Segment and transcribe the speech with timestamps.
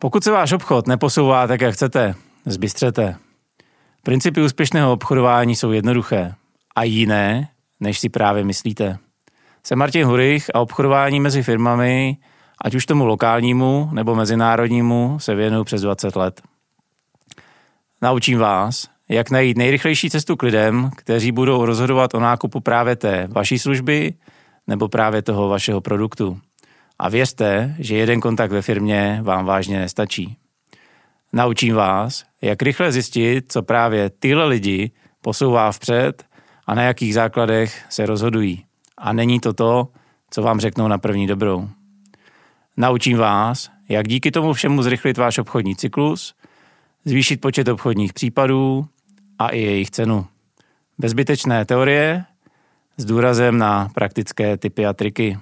[0.00, 2.14] Pokud se váš obchod neposouvá tak, jak chcete,
[2.46, 3.16] zbystřete.
[4.02, 6.34] Principy úspěšného obchodování jsou jednoduché
[6.76, 7.48] a jiné,
[7.80, 8.98] než si právě myslíte.
[9.62, 12.16] Jsem Martin Hurich a obchodování mezi firmami,
[12.64, 16.42] ať už tomu lokálnímu nebo mezinárodnímu, se věnuju přes 20 let.
[18.02, 23.28] Naučím vás, jak najít nejrychlejší cestu k lidem, kteří budou rozhodovat o nákupu právě té
[23.30, 24.14] vaší služby
[24.66, 26.40] nebo právě toho vašeho produktu.
[26.98, 30.36] A věřte, že jeden kontakt ve firmě vám vážně nestačí.
[31.32, 36.24] Naučím vás, jak rychle zjistit, co právě tyhle lidi posouvá vpřed
[36.66, 38.64] a na jakých základech se rozhodují.
[38.98, 39.88] A není to to,
[40.30, 41.68] co vám řeknou na první dobrou.
[42.76, 46.34] Naučím vás, jak díky tomu všemu zrychlit váš obchodní cyklus,
[47.04, 48.86] zvýšit počet obchodních případů
[49.38, 50.26] a i jejich cenu.
[50.98, 52.24] Bezbytečné teorie
[52.96, 55.38] s důrazem na praktické typy a triky.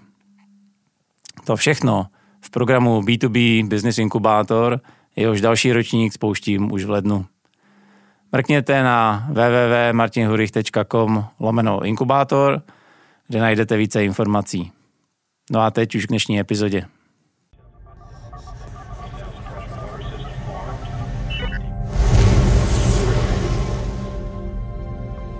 [1.47, 2.07] To všechno
[2.41, 4.81] v programu B2B Business Inkubator,
[5.17, 7.27] jehož další ročník spouštím už v lednu.
[8.33, 12.63] Mrkněte na www.martinhurich.com lomeno inkubátor,
[13.29, 14.73] kde najdete více informací.
[15.51, 16.87] No a teď už k dnešní epizodě.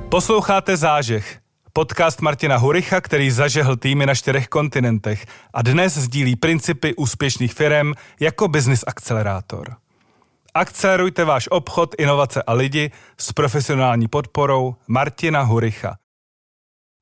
[0.09, 1.39] Posloucháte Zážeh,
[1.77, 7.93] podcast Martina Huricha, který zažehl týmy na čtyřech kontinentech a dnes sdílí principy úspěšných firm
[8.21, 9.77] jako business akcelerátor.
[10.55, 15.97] Akcelerujte váš obchod, inovace a lidi s profesionální podporou Martina Huricha.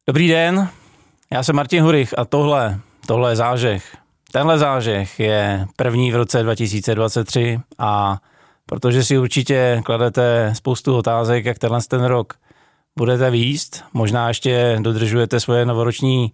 [0.08, 0.68] Dobrý den,
[1.32, 3.96] já jsem Martin Hurich a tohle, tohle je zážeh.
[4.32, 8.18] Tenhle zážeh je první v roce 2023 a
[8.66, 12.34] protože si určitě kladete spoustu otázek, jak tenhle ten rok
[12.98, 16.32] budete výst, možná ještě dodržujete svoje novoroční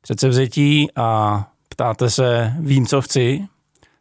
[0.00, 3.46] předsevzetí a ptáte se, vím, co chci,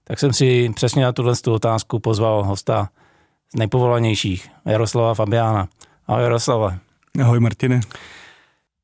[0.03, 2.89] tak jsem si přesně na tuhle otázku pozval hosta
[3.53, 5.67] z nejpovolanějších, Jaroslava Fabiána.
[6.07, 6.77] Ahoj Jaroslava.
[7.21, 7.79] Ahoj Martine.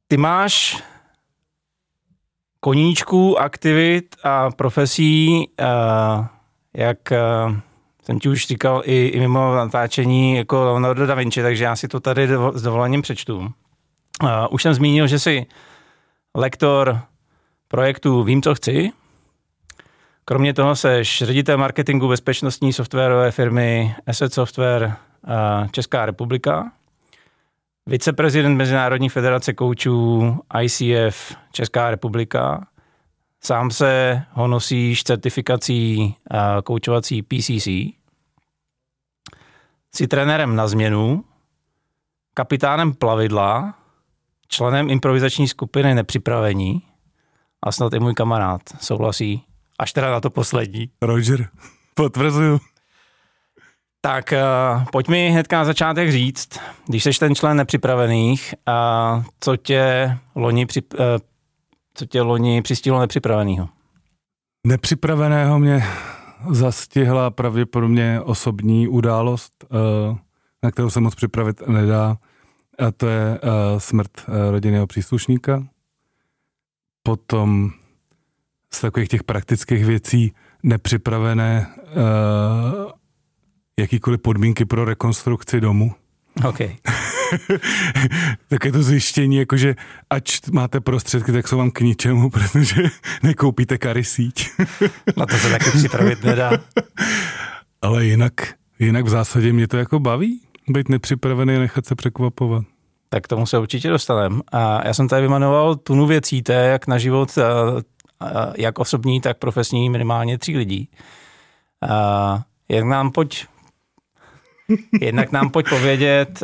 [0.08, 0.83] Ty máš
[2.60, 5.49] koníčků, aktivit a profesí,
[6.73, 7.14] jak
[8.08, 11.88] jsem ti už říkal i, i mimo natáčení jako Leonardo da Vinci, takže já si
[11.88, 13.38] to tady s dovolením přečtu.
[13.38, 15.45] Uh, už jsem zmínil, že jsi
[16.36, 17.02] lektor
[17.67, 18.92] projektu Vím, co chci.
[20.26, 26.72] Kromě toho seš ředitel marketingu bezpečnostní softwarové firmy Asset Software uh, Česká republika,
[27.86, 32.67] viceprezident Mezinárodní federace koučů ICF Česká republika,
[33.43, 36.15] Sám se ho nosíš certifikací
[36.64, 37.67] koučovací PCC.
[39.95, 41.25] Jsi trenérem na změnu,
[42.33, 43.73] kapitánem plavidla,
[44.48, 46.81] členem improvizační skupiny Nepřipravení
[47.64, 49.43] a snad i můj kamarád souhlasí,
[49.80, 50.89] až teda na to poslední.
[51.02, 51.48] Roger,
[51.93, 52.59] potvrzuju.
[54.02, 59.58] Tak uh, pojď mi hnedka na začátek říct, když jsi ten člen nepřipravených, uh, co
[59.58, 61.05] tě loni při, uh,
[61.98, 63.70] co tě loni přistihlo nepřipraveného?
[64.68, 65.84] Nepřipraveného mě
[66.52, 70.18] zastihla pravděpodobně osobní událost, eh,
[70.64, 72.18] na kterou se moc připravit nedá,
[72.88, 75.68] a to je eh, smrt eh, rodinného příslušníka.
[77.04, 77.72] Potom
[78.74, 80.34] z takových těch praktických věcí
[80.64, 81.68] nepřipravené
[83.80, 85.92] jakýkoliv podmínky pro rekonstrukci domu.
[86.45, 86.75] Okay.
[88.49, 89.75] tak je to zjištění, jakože
[90.09, 92.83] ač máte prostředky, tak jsou vám k ničemu, protože
[93.23, 94.49] nekoupíte kary síť.
[95.17, 96.52] Na to se taky připravit nedá.
[97.81, 98.33] Ale jinak,
[98.80, 102.64] jinak v zásadě mě to jako baví, být nepřipravený a nechat se překvapovat.
[103.09, 104.42] Tak k tomu se určitě dostaneme.
[104.52, 107.37] A já jsem tady vymanoval tunu věcí, to je jak na život,
[108.58, 110.89] jak osobní, tak profesní, minimálně tří lidí.
[111.89, 113.45] A jak nám pojď,
[115.02, 116.44] jednak nám pojď povědět,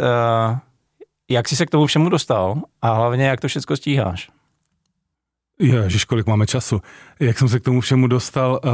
[1.30, 4.30] jak jsi se k tomu všemu dostal a hlavně jak to všechno stíháš?
[5.60, 6.82] Ježiš, kolik máme času.
[7.20, 8.72] Jak jsem se k tomu všemu dostal, uh,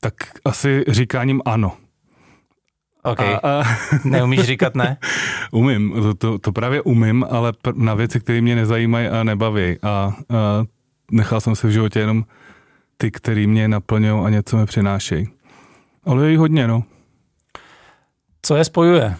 [0.00, 0.14] tak
[0.44, 1.76] asi říkáním ano.
[3.02, 3.20] OK.
[3.20, 3.62] A, a...
[4.04, 4.96] Neumíš říkat ne?
[5.52, 9.76] umím, to, to, to právě umím, ale na věci, které mě nezajímají a nebaví.
[9.82, 10.12] A, a
[11.10, 12.24] nechal jsem se v životě jenom
[12.96, 15.28] ty, který mě naplňují a něco mi přinášejí.
[16.04, 16.84] Ale je jí hodně, no.
[18.42, 19.16] Co je spojuje?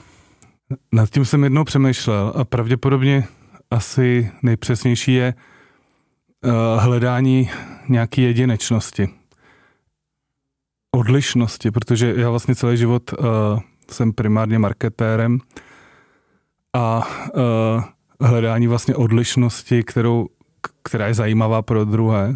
[0.93, 3.25] Nad tím jsem jednou přemýšlel a pravděpodobně
[3.71, 5.35] asi nejpřesnější je
[6.45, 6.53] uh,
[6.83, 7.51] hledání
[7.89, 9.09] nějaké jedinečnosti.
[10.97, 13.27] Odlišnosti, protože já vlastně celý život uh,
[13.91, 15.39] jsem primárně marketérem
[16.73, 17.85] a uh,
[18.21, 20.27] hledání vlastně odlišnosti, kterou,
[20.83, 22.35] která je zajímavá pro druhé,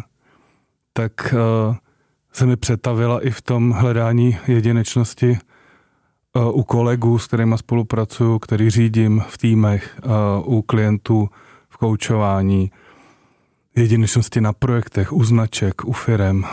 [0.93, 1.33] tak
[2.31, 5.37] se mi přetavila i v tom hledání jedinečnosti
[6.51, 9.99] u kolegů, s kterými spolupracuju, který řídím v týmech,
[10.43, 11.29] u klientů
[11.69, 12.71] v koučování,
[13.75, 16.45] jedinečnosti na projektech, u značek, u firem.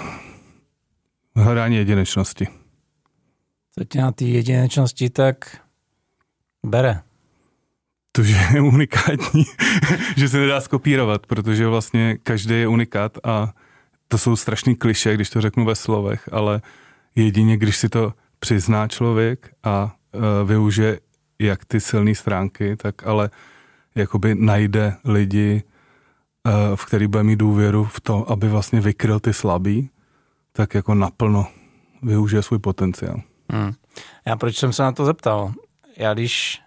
[1.37, 2.49] Hledání jedinečnosti.
[3.79, 5.57] Co tě na té jedinečnosti tak
[6.67, 7.01] bere?
[8.13, 9.45] To, že je unikátní,
[10.17, 13.55] že se nedá skopírovat, protože vlastně každý je unikát a
[14.09, 16.63] to jsou strašný kliše, když to řeknu ve slovech, ale
[17.15, 18.13] jedině, když si to
[18.43, 21.01] přizná člověk a uh, využije
[21.39, 23.31] jak ty silné stránky, tak ale
[23.95, 29.33] jakoby najde lidi, uh, v který bude mít důvěru v to, aby vlastně vykryl ty
[29.33, 29.91] slabý,
[30.53, 31.47] tak jako naplno
[32.03, 33.23] využije svůj potenciál.
[33.51, 33.73] Hmm.
[34.27, 35.53] Já proč jsem se na to zeptal?
[35.97, 36.61] Já když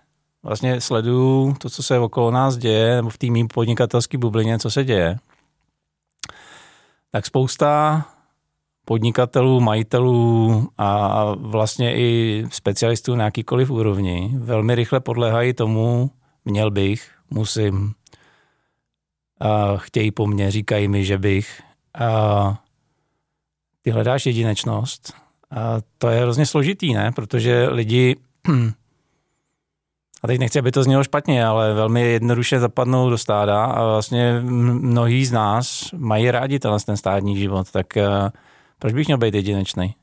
[0.44, 4.72] vlastně sleduju to, co se okolo nás děje, nebo v té mým podnikatelské bublině, co
[4.72, 5.18] se děje,
[7.12, 8.06] tak spousta
[8.86, 16.12] podnikatelů, majitelů a vlastně i specialistů na jakýkoliv úrovni velmi rychle podléhají tomu,
[16.46, 17.94] měl bych, musím,
[19.40, 21.62] a chtějí po mně, říkají mi, že bych.
[22.00, 22.62] A
[23.82, 25.14] ty hledáš jedinečnost.
[25.52, 27.12] A to je hrozně složitý, ne?
[27.12, 28.16] Protože lidi,
[30.24, 34.42] a teď nechci, aby to znělo špatně, ale velmi jednoduše zapadnou do stáda a vlastně
[34.42, 37.98] mnohí z nás mají rádi ten stádní život, tak
[38.80, 39.96] proč bych měl být jedinečný?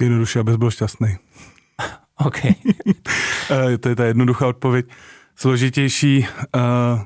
[0.00, 1.16] Jednoduše, abys byl šťastný.
[2.26, 2.38] OK.
[3.50, 4.86] Eh, to je ta jednoduchá odpověď.
[5.36, 7.00] Složitější, uh,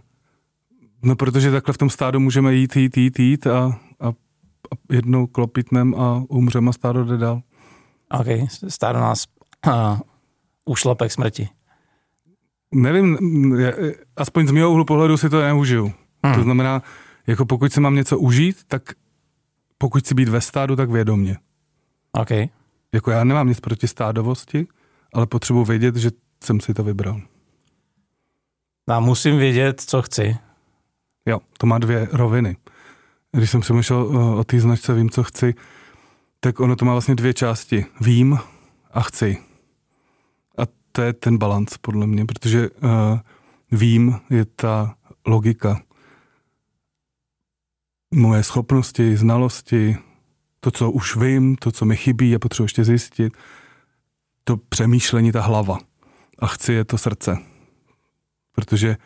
[1.02, 4.12] no protože takhle v tom stádu můžeme jít, jít, jít, jít a, a, a
[4.92, 7.42] jednou klopitnem a umřeme a stádo jde dál.
[8.10, 8.26] OK,
[8.68, 9.26] stádo nás
[9.66, 9.98] uh,
[10.64, 11.48] ušlape k smrti.
[12.74, 13.18] Nevím,
[14.16, 15.92] aspoň z mého úhlu pohledu si to neužiju.
[16.24, 16.34] Hmm.
[16.34, 16.82] To znamená,
[17.26, 18.82] jako pokud si mám něco užít, tak
[19.82, 21.36] pokud chci být ve stádu, tak vědomně.
[22.12, 22.30] OK.
[22.92, 24.66] Jako já nemám nic proti stádovosti,
[25.12, 26.10] ale potřebuji vědět, že
[26.44, 27.20] jsem si to vybral.
[28.88, 30.36] Já musím vědět, co chci.
[31.26, 32.56] Jo, to má dvě roviny.
[33.32, 35.54] Když jsem přemýšlel o, o té značce Vím, co chci,
[36.40, 37.86] tak ono to má vlastně dvě části.
[38.00, 38.38] Vím
[38.90, 39.38] a chci.
[40.58, 40.62] A
[40.92, 43.18] to je ten balans, podle mě, protože uh,
[43.72, 44.94] vím je ta
[45.26, 45.82] logika
[48.12, 49.96] moje schopnosti, znalosti,
[50.60, 53.32] to, co už vím, to, co mi chybí a potřebuji ještě zjistit,
[54.44, 55.78] to přemýšlení, ta hlava.
[56.38, 57.38] A chci je to srdce.
[58.54, 58.96] Protože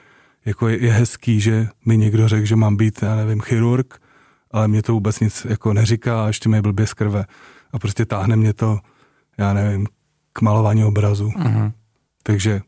[0.45, 4.03] jako je, je hezký, že mi někdo řekl, že mám být, já nevím, chirurg,
[4.51, 7.25] ale mě to vůbec nic jako neříká a ještě mi blbě z krve.
[7.73, 8.79] A prostě táhne mě to,
[9.39, 9.87] já nevím,
[10.33, 11.29] k malování obrazu.
[11.29, 11.73] Uh-huh.
[12.23, 12.61] Takže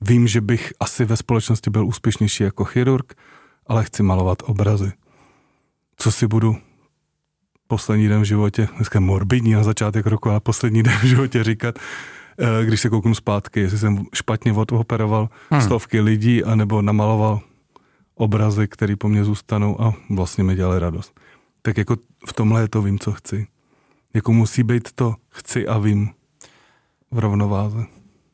[0.00, 3.14] vím, že bych asi ve společnosti byl úspěšnější jako chirurg,
[3.66, 4.92] ale chci malovat obrazy
[5.96, 6.56] co si budu
[7.66, 11.78] poslední den v životě, dneska morbidní na začátek roku, ale poslední den v životě říkat,
[12.38, 15.60] eh, když se kouknu zpátky, jestli jsem špatně odoperoval hmm.
[15.60, 17.40] stovky lidí, anebo namaloval
[18.14, 21.20] obrazy, které po mně zůstanou a vlastně mi dělali radost.
[21.62, 21.96] Tak jako
[22.26, 23.46] v tomhle to vím, co chci.
[24.14, 26.10] Jako musí být to chci a vím
[27.10, 27.84] v rovnováze.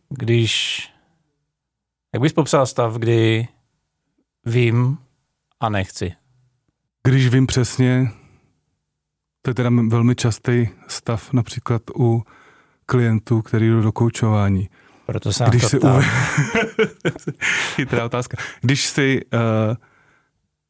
[0.09, 0.83] Když,
[2.15, 3.49] jak bys popsal stav, kdy
[4.47, 4.99] vím
[5.61, 6.13] a nechci?
[7.09, 8.11] Když vím přesně,
[9.43, 12.23] to je teda velmi častý stav například u
[12.87, 14.69] klientů, který jdou do koučování.
[15.07, 16.05] Proto se Když to si uvěd...
[17.75, 18.37] Chytrá otázka.
[18.61, 19.41] Když si uh,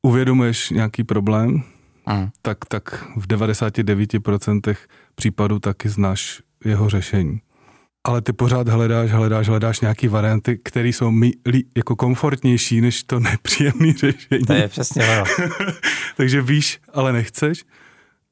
[0.03, 1.63] uvědomuješ nějaký problém,
[2.07, 2.31] mm.
[2.43, 4.77] tak, tak v 99%
[5.15, 7.41] případů taky znáš jeho řešení
[8.05, 13.03] ale ty pořád hledáš, hledáš, hledáš nějaký varianty, které jsou mi, li, jako komfortnější než
[13.03, 14.47] to nepříjemné řešení.
[14.47, 15.25] To je přesně ono.
[16.17, 17.65] Takže víš, ale nechceš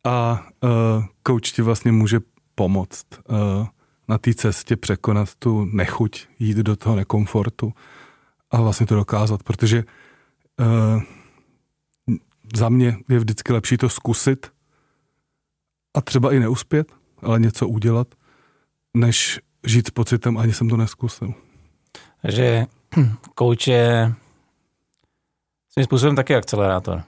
[0.04, 2.20] a uh, coach ti vlastně může
[2.54, 3.66] pomoct uh,
[4.08, 7.72] na té cestě překonat tu nechuť, jít do toho nekomfortu
[8.50, 9.84] a vlastně to dokázat, protože
[10.60, 11.02] uh,
[12.56, 14.52] za mě je vždycky lepší to zkusit
[15.94, 18.14] a třeba i neuspět, ale něco udělat,
[18.94, 21.34] než žít s pocitem, ani jsem to neskusil.
[22.22, 22.66] Takže
[23.34, 24.12] kouč je
[25.72, 27.02] svým způsobem taky akcelerátor.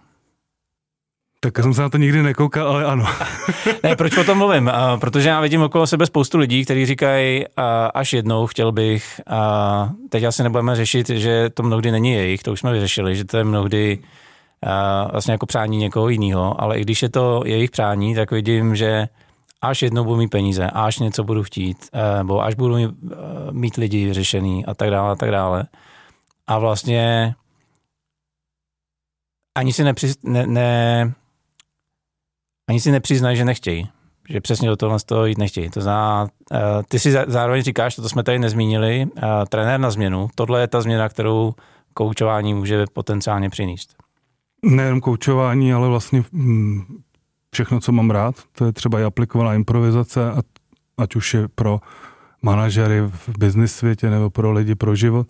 [1.41, 3.05] Tak jsem se na to nikdy nekoukal, ale ano.
[3.83, 4.71] ne, proč o tom mluvím?
[5.01, 7.45] Protože já vidím okolo sebe spoustu lidí, kteří říkají,
[7.95, 12.53] až jednou chtěl bych, a teď asi nebudeme řešit, že to mnohdy není jejich, to
[12.53, 13.99] už jsme vyřešili, že to je mnohdy
[15.13, 19.09] vlastně jako přání někoho jiného, ale i když je to jejich přání, tak vidím, že
[19.63, 23.17] až jednou budu mít peníze, až něco budu chtít, eh, nebo až budu mít, eh,
[23.53, 25.65] mít lidi vyřešený a tak dále a tak dále.
[26.47, 27.35] A vlastně
[29.55, 31.13] ani si, nepřiz, ne, ne,
[32.69, 33.89] ani si nepřiznají, že nechtějí.
[34.29, 35.71] že přesně do tohle z toho jít nechtějí.
[35.71, 39.07] To znamená, uh, ty si zároveň říkáš, to jsme tady nezmínili,
[39.49, 40.29] trenér na změnu.
[40.35, 41.55] Tohle je ta změna, kterou
[41.95, 43.97] koučování může potenciálně přinést.
[44.63, 47.03] Nejen koučování, ale vlastně hm,
[47.55, 48.35] všechno, co mám rád.
[48.53, 50.43] To je třeba i aplikovaná improvizace, a,
[50.99, 51.81] ať už je pro
[52.43, 55.29] manažery v business světě nebo pro lidi pro život.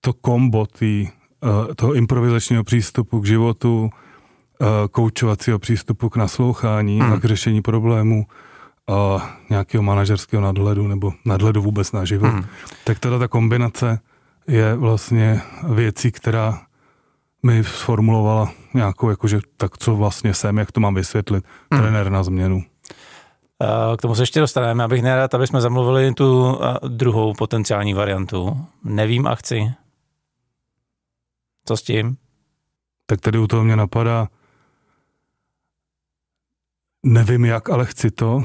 [0.00, 1.08] To kombo tý,
[1.40, 3.90] uh, toho improvizačního přístupu k životu,
[4.60, 7.12] uh, koučovacího přístupu k naslouchání hmm.
[7.12, 8.26] a k řešení problémů
[8.88, 12.28] a nějakého manažerského nadhledu nebo nadhledu vůbec na život.
[12.28, 12.44] Hmm.
[12.84, 14.00] Tak teda ta kombinace
[14.48, 16.60] je vlastně věcí, která
[17.42, 21.82] mi sformulovala nějakou, jakože tak co vlastně jsem, jak to mám vysvětlit, hmm.
[21.82, 22.64] trenér na změnu.
[23.98, 28.66] K tomu se ještě dostaneme, abych nerad, aby jsme zamluvili tu druhou potenciální variantu.
[28.84, 29.72] Nevím a chci.
[31.64, 32.16] Co s tím?
[33.06, 34.28] Tak tady u toho mě napadá,
[37.02, 38.44] nevím jak, ale chci to.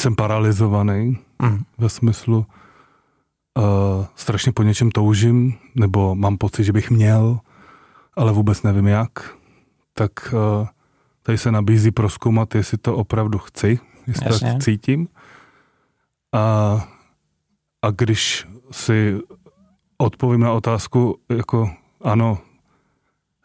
[0.00, 1.64] Jsem paralizovaný mm.
[1.78, 2.46] ve smyslu,
[3.58, 7.40] uh, strašně po něčem toužím, nebo mám pocit, že bych měl,
[8.16, 9.10] ale vůbec nevím jak,
[9.94, 10.66] tak uh,
[11.22, 14.52] tady se nabízí proskoumat, jestli to opravdu chci, jestli Jasně.
[14.52, 15.08] tak cítím.
[16.32, 16.88] A,
[17.82, 19.18] a když si
[19.98, 22.38] odpovím na otázku, jako ano,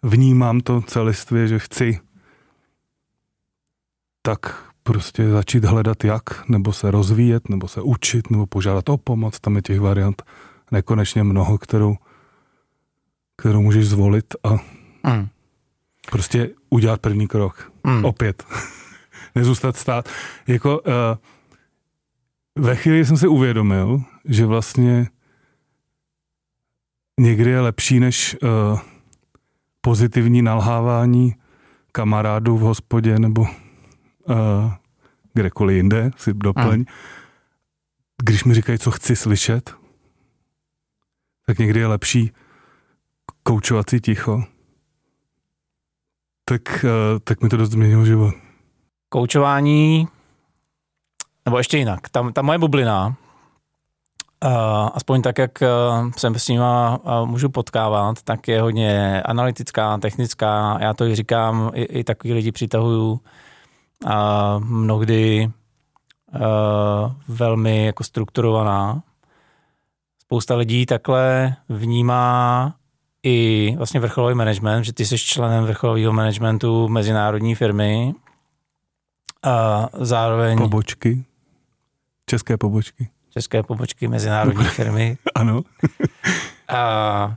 [0.03, 1.99] vnímám to celistvě, že chci,
[4.21, 9.39] tak prostě začít hledat jak, nebo se rozvíjet, nebo se učit, nebo požádat o pomoc.
[9.39, 10.23] Tam je těch variant
[10.71, 11.95] nekonečně mnoho, kterou,
[13.37, 14.49] kterou můžeš zvolit a
[15.09, 15.27] mm.
[16.11, 17.71] prostě udělat první krok.
[17.83, 18.05] Mm.
[18.05, 18.43] Opět.
[19.35, 20.09] Nezůstat stát.
[20.47, 20.93] Jako uh,
[22.55, 25.07] ve chvíli jsem si uvědomil, že vlastně
[27.19, 28.79] někdy je lepší než uh,
[29.81, 31.35] pozitivní nalhávání
[31.91, 33.47] kamarádů v hospodě nebo
[35.33, 36.79] kdekoliv jinde, si doplň.
[36.79, 36.85] Mm.
[38.23, 39.75] Když mi říkají, co chci slyšet,
[41.45, 42.31] tak někdy je lepší
[43.43, 44.43] koučovací ticho.
[46.45, 48.35] Tak, uh, tak mi to dost změnilo život.
[49.09, 50.07] Koučování,
[51.45, 53.15] nebo ještě jinak, ta, ta moje bublina,
[54.45, 55.51] Uh, aspoň tak, jak
[56.17, 60.77] jsem s nima můžu potkávat, tak je hodně analytická, technická.
[60.81, 63.19] Já to i říkám, i, i takový lidi přitahuju
[64.05, 65.51] a mnohdy
[66.35, 66.41] uh,
[67.27, 69.03] velmi jako strukturovaná.
[70.21, 72.75] Spousta lidí takhle vnímá
[73.23, 78.13] i vlastně vrcholový management, že ty jsi členem vrcholového managementu mezinárodní firmy
[79.43, 80.57] a zároveň...
[80.57, 81.25] Pobočky.
[82.25, 83.09] České pobočky.
[83.29, 85.17] České pobočky mezinárodní firmy.
[85.35, 85.61] ano.
[86.67, 87.35] a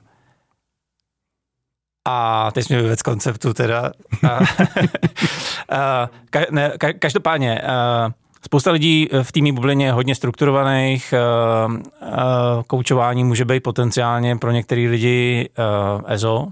[2.09, 3.93] a teď jsme z konceptu teda.
[4.29, 4.39] A,
[5.77, 8.11] a, ka, ne, ka, každopádně, a,
[8.45, 11.19] spousta lidí v týmí bublině je hodně strukturovaných, a,
[11.65, 16.47] a, koučování může být potenciálně pro některé lidi a, EZO,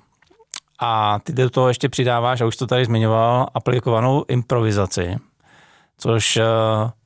[0.81, 5.17] a ty do toho ještě přidáváš, a už to tady zmiňoval, aplikovanou improvizaci,
[5.99, 6.39] což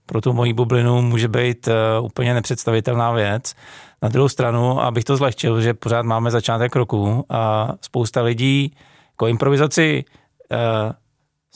[0.07, 1.69] pro tu moji bublinu může být
[2.01, 3.55] úplně nepředstavitelná věc.
[4.03, 8.73] Na druhou stranu, abych to zlehčil, že pořád máme začátek roku a spousta lidí
[9.11, 10.05] jako improvizaci
[10.51, 10.93] uh,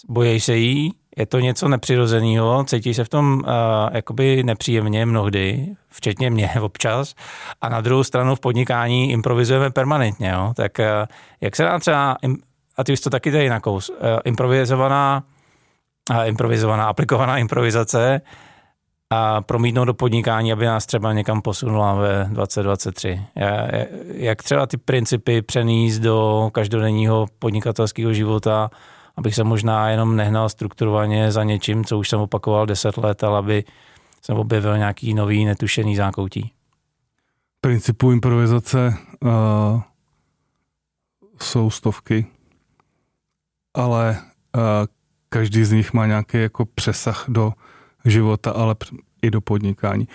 [0.09, 3.45] bojí se jí, je to něco nepřirozeného, cítí se v tom uh,
[3.93, 7.15] jakoby nepříjemně mnohdy, včetně mě občas.
[7.61, 10.29] A na druhou stranu v podnikání improvizujeme permanentně.
[10.29, 10.53] Jo?
[10.57, 10.85] Tak uh,
[11.41, 12.17] jak se dá třeba,
[12.77, 15.25] a ty už to taky tady nakous, uh, improvizovaná,
[16.11, 18.21] uh, improvizovaná, aplikovaná improvizace
[19.15, 23.23] a promítnout do podnikání, aby nás třeba někam posunula ve 2023.
[24.07, 28.71] Jak třeba ty principy přenést do každodenního podnikatelského života,
[29.17, 33.39] abych se možná jenom nehnal strukturovaně za něčím, co už jsem opakoval 10 let, ale
[33.39, 33.65] aby
[34.23, 36.53] jsem objevil nějaký nový netušený zákoutí.
[37.61, 39.31] Principů improvizace uh,
[41.41, 42.27] jsou stovky,
[43.75, 44.17] ale
[44.57, 44.63] uh,
[45.29, 47.53] každý z nich má nějaký jako přesah do
[48.05, 48.75] života, ale
[49.23, 50.09] i do podnikání.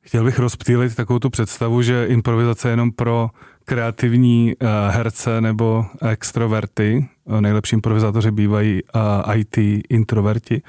[0.00, 3.30] Chtěl bych rozptýlit takovou tu představu, že improvizace je jenom pro
[3.64, 7.08] kreativní uh, herce nebo extroverty.
[7.24, 10.62] Uh, nejlepší improvizátoři bývají eh, IT introverti.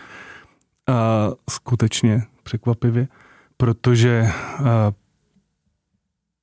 [0.90, 3.08] Uh, skutečně překvapivě,
[3.58, 4.32] protože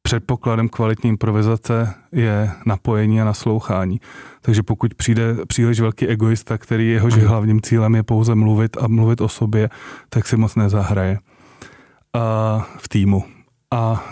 [0.06, 4.00] předpokladem kvalitní improvizace je napojení a naslouchání.
[4.40, 7.20] Takže pokud přijde příliš velký egoista, který jehož mm.
[7.20, 9.70] hlavním cílem je pouze mluvit a mluvit o sobě,
[10.08, 13.24] tak si moc nezahraje uh, v týmu.
[13.70, 14.04] A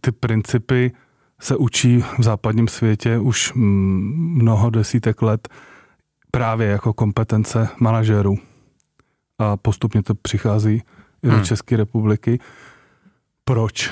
[0.00, 0.92] ty principy
[1.40, 5.48] se učí v západním světě už mnoho desítek let
[6.30, 8.38] právě jako kompetence manažerů.
[9.38, 10.82] A postupně to přichází
[11.22, 11.44] i do hmm.
[11.44, 12.38] České republiky.
[13.44, 13.90] Proč?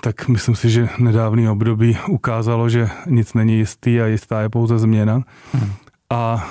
[0.00, 4.78] Tak myslím si, že nedávný období ukázalo, že nic není jistý a jistá je pouze
[4.78, 5.22] změna.
[5.52, 5.72] Hmm.
[6.10, 6.42] A, a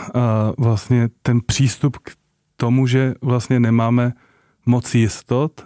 [0.57, 2.12] vlastně ten přístup k
[2.57, 4.13] tomu, že vlastně nemáme
[4.65, 5.65] moc jistot,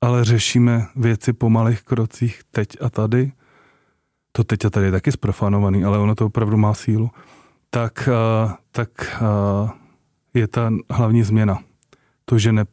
[0.00, 3.32] ale řešíme věci po malých krocích teď a tady,
[4.32, 7.10] to teď a tady je taky zprofanovaný, ale ono to opravdu má sílu,
[7.70, 8.08] tak,
[8.70, 9.22] tak
[10.34, 11.58] je ta hlavní změna.
[12.24, 12.64] To, že ne,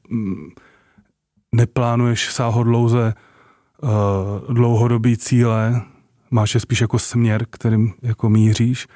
[1.56, 3.14] neplánuješ sáhodlouze
[4.50, 5.82] dlouhodobý cíle,
[6.32, 8.88] máš je spíš jako směr, kterým jako míříš,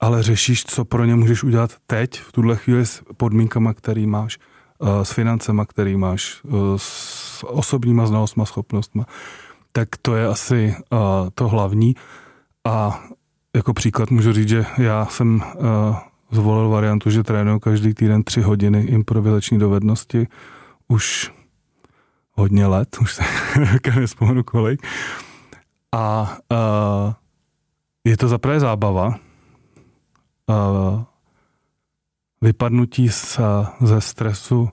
[0.00, 4.38] ale řešíš, co pro ně můžeš udělat teď, v tuhle chvíli s podmínkama, který máš,
[5.02, 6.40] s financema, který máš,
[6.76, 9.06] s osobníma znalostma, schopnostma
[9.76, 10.76] tak to je asi
[11.34, 11.94] to hlavní.
[12.64, 13.04] A
[13.56, 15.42] jako příklad můžu říct, že já jsem
[16.30, 20.26] zvolil variantu, že trénuju každý týden tři hodiny improvizační dovednosti
[20.88, 21.32] už
[22.36, 23.22] hodně let, už se
[24.00, 24.86] nespomenu kolik.
[25.94, 27.12] A uh,
[28.04, 29.06] je to zaprvé zábava,
[30.46, 31.02] uh,
[32.40, 33.40] vypadnutí z,
[33.80, 34.68] ze stresu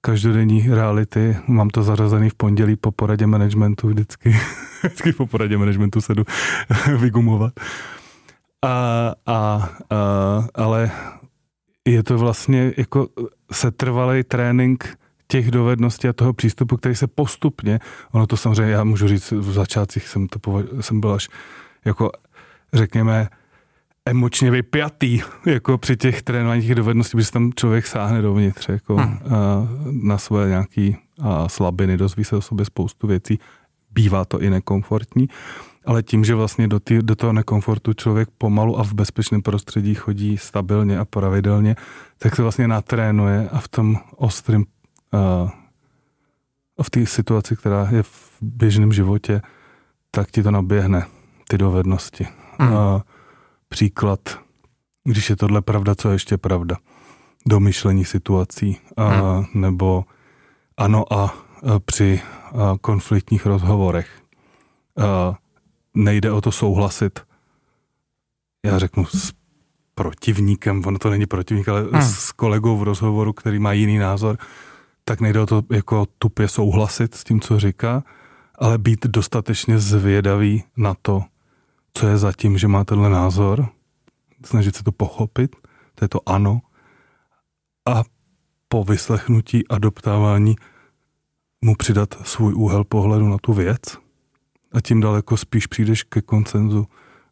[0.00, 1.36] každodenní reality.
[1.46, 4.36] Mám to zařazený v pondělí po poradě managementu vždycky.
[4.82, 6.24] vždycky po poradě managementu se jdu
[7.00, 7.52] vygumovat.
[8.64, 9.68] A, a, a,
[10.54, 10.90] ale
[11.88, 13.08] je to vlastně jako
[13.52, 14.98] setrvalý trénink
[15.34, 17.78] těch dovedností a toho přístupu, který se postupně,
[18.12, 21.28] ono to samozřejmě, já můžu říct, v začátcích jsem to považ, jsem byl až
[21.84, 22.10] jako,
[22.72, 23.28] řekněme,
[24.06, 29.14] emočně vypjatý jako při těch trénováních dovedností, protože tam člověk sáhne dovnitř jako, hmm.
[29.14, 29.18] a,
[29.90, 30.92] na své nějaké
[31.46, 33.38] slabiny, dozví se o sobě spoustu věcí,
[33.90, 35.28] bývá to i nekomfortní,
[35.84, 39.94] ale tím, že vlastně do, tý, do toho nekomfortu člověk pomalu a v bezpečném prostředí
[39.94, 41.76] chodí stabilně a pravidelně,
[42.18, 44.83] tak se vlastně natrénuje a v tom ostrém a
[46.82, 49.42] v té situaci, která je v běžném životě,
[50.10, 51.06] tak ti to naběhne,
[51.48, 52.26] ty dovednosti.
[52.58, 52.76] Hmm.
[52.76, 53.04] A,
[53.68, 54.20] příklad,
[55.04, 56.76] když je tohle pravda, co je ještě pravda.
[57.48, 59.46] Domyšlení situací, a, hmm.
[59.54, 60.04] nebo
[60.76, 61.34] ano a, a
[61.84, 64.22] při a, konfliktních rozhovorech.
[64.98, 65.34] A,
[65.94, 67.20] nejde o to souhlasit.
[68.66, 69.32] Já řeknu s
[69.94, 72.02] protivníkem, ono to není protivník, ale hmm.
[72.02, 74.38] s kolegou v rozhovoru, který má jiný názor,
[75.04, 78.04] tak nejde o to jako tupě souhlasit s tím, co říká,
[78.58, 81.24] ale být dostatečně zvědavý na to,
[81.94, 83.68] co je zatím, že má tenhle názor,
[84.44, 85.56] snažit se to pochopit,
[85.94, 86.60] to je to ano,
[87.88, 88.02] a
[88.68, 90.56] po vyslechnutí a doptávání
[91.64, 93.82] mu přidat svůj úhel pohledu na tu věc
[94.72, 96.86] a tím daleko spíš přijdeš ke koncenzu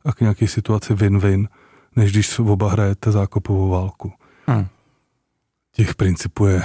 [0.04, 1.48] a k nějaké situaci win-win,
[1.96, 4.12] než když oba hrajete zákopovou válku.
[4.46, 4.66] Hmm.
[5.76, 6.62] Těch principů je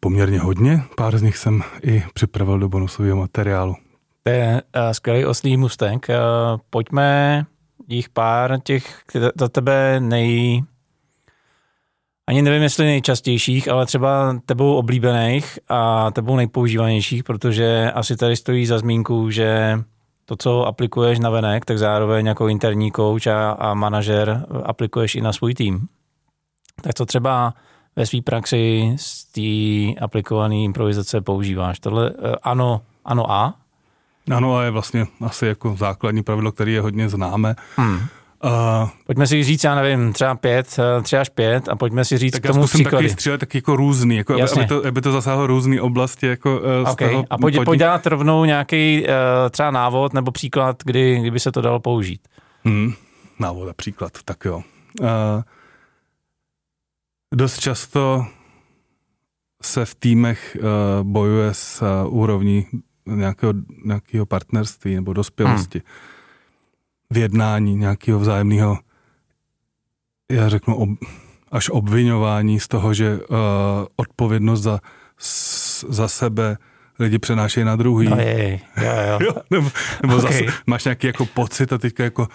[0.00, 3.76] poměrně hodně, pár z nich jsem i připravil do bonusového materiálu.
[4.22, 6.06] To je uh, skvělý oslý mustang.
[6.08, 7.42] Uh, pojďme
[7.88, 9.02] jich pár těch
[9.40, 10.62] za tebe nej...
[12.26, 18.66] Ani nevím, jestli nejčastějších, ale třeba tebou oblíbených a tebou nejpoužívanějších, protože asi tady stojí
[18.66, 19.78] za zmínku, že
[20.24, 25.20] to, co aplikuješ na venek, tak zároveň jako interní coach a, a manažer aplikuješ i
[25.20, 25.88] na svůj tým.
[26.82, 27.54] Tak co třeba
[27.96, 31.80] ve své praxi z té aplikované improvizace používáš?
[31.80, 33.54] Tohle uh, ano, ano a?
[34.30, 37.54] Ano, a je vlastně asi jako základní pravidlo, který je hodně známe.
[37.76, 38.00] Hmm.
[38.44, 42.18] Uh, pojďme si říct, já nevím, třeba pět, eh, tři až pět a pojďme si
[42.18, 44.86] říct tak k tomu já zkusím taky střílet tak jako různý, jako aby, aby, to,
[44.86, 46.26] aby to zasáhlo různé oblasti.
[46.26, 47.10] Jako, uh, okay.
[47.10, 49.08] toho a pojď, pojď dát rovnou nějaký uh,
[49.50, 52.20] třeba návod nebo příklad, kdy, kdyby se to dalo použít.
[52.64, 52.92] Hmm.
[53.38, 54.62] Návod a příklad, tak jo.
[55.00, 55.06] Uh,
[57.32, 58.26] dost často
[59.62, 62.66] se v týmech uh, bojuje s uh, úrovní
[63.06, 63.52] nějakého,
[63.84, 65.78] nějakého partnerství nebo dospělosti.
[65.78, 65.96] Hmm.
[67.10, 68.78] V jednání nějakého vzájemného,
[70.30, 70.88] já řeknu, ob,
[71.50, 73.36] až obvinování z toho, že uh,
[73.96, 74.80] odpovědnost za,
[75.18, 76.56] s, za sebe
[76.98, 78.08] lidi přenášejí na druhý.
[78.08, 79.18] No jej, jo, jo.
[79.26, 79.70] jo nebo
[80.02, 80.32] nebo okay.
[80.32, 82.28] zase máš nějaký jako pocit a teďka jako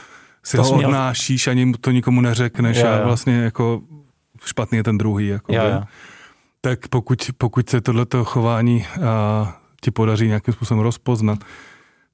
[0.44, 0.90] si to ho měl...
[0.90, 2.94] odnášíš, ani to nikomu neřekneš jo, jo.
[2.94, 3.82] a vlastně jako
[4.48, 5.28] špatný je ten druhý.
[5.28, 5.84] Jako jo, jo.
[6.62, 9.04] Tak pokud, pokud se tohleto chování uh,
[9.82, 11.40] ti podaří nějakým způsobem rozpoznat,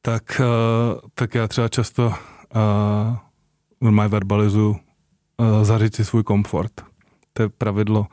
[0.01, 3.17] tak, uh, tak já třeba často uh,
[3.81, 4.77] normálně verbalizuju
[5.61, 6.71] zařít si svůj komfort.
[7.33, 8.07] To je pravidlo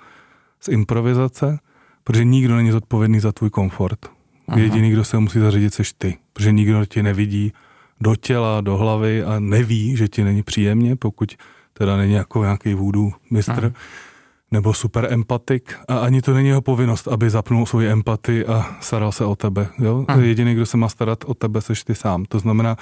[0.60, 1.58] z improvizace,
[2.04, 3.98] protože nikdo není zodpovědný za tvůj komfort.
[4.48, 4.58] Aha.
[4.58, 7.52] Jediný, kdo se musí zařídit, seš ty, protože nikdo tě nevidí
[8.00, 11.36] do těla, do hlavy a neví, že ti není příjemně, pokud
[11.72, 13.74] teda není jako nějaký vůdů mistr, hmm.
[14.50, 19.12] Nebo super empatik a ani to není jeho povinnost, aby zapnul svoji empatii a staral
[19.12, 19.68] se o tebe.
[19.78, 20.04] Jo?
[20.08, 20.24] Hmm.
[20.24, 22.24] Jediný, kdo se má starat o tebe, seš ty sám.
[22.24, 22.76] To znamená,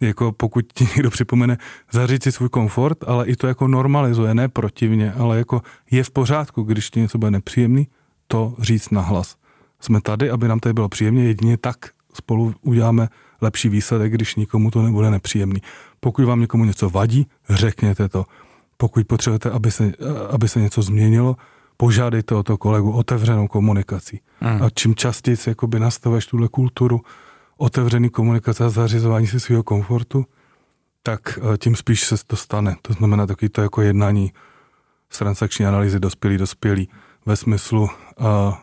[0.00, 1.58] jako pokud ti někdo připomene
[1.92, 6.10] zaříct si svůj komfort, ale i to jako normalizuje, ne protivně, ale jako je v
[6.10, 7.88] pořádku, když ti něco bude nepříjemný,
[8.26, 9.36] to říct nahlas.
[9.80, 11.76] Jsme tady, aby nám tady bylo příjemně, jedině tak
[12.14, 13.08] spolu uděláme
[13.40, 15.60] lepší výsledek, když nikomu to nebude nepříjemný.
[16.00, 18.24] Pokud vám někomu něco vadí, řekněte to.
[18.76, 19.92] Pokud potřebujete, aby se,
[20.30, 21.36] aby se něco změnilo,
[21.76, 24.20] požádejte o to kolegu otevřenou komunikací.
[24.40, 24.62] Mm.
[24.62, 27.00] A čím častěji si jakoby nastavuješ tuhle kulturu
[27.56, 30.26] otevřený komunikace a zařizování si svého komfortu,
[31.02, 32.76] tak eh, tím spíš se to stane.
[32.82, 34.32] To znamená taky to jako jednání
[35.10, 36.88] z transakční analýzy dospělý, dospělý
[37.26, 38.54] ve smyslu uh,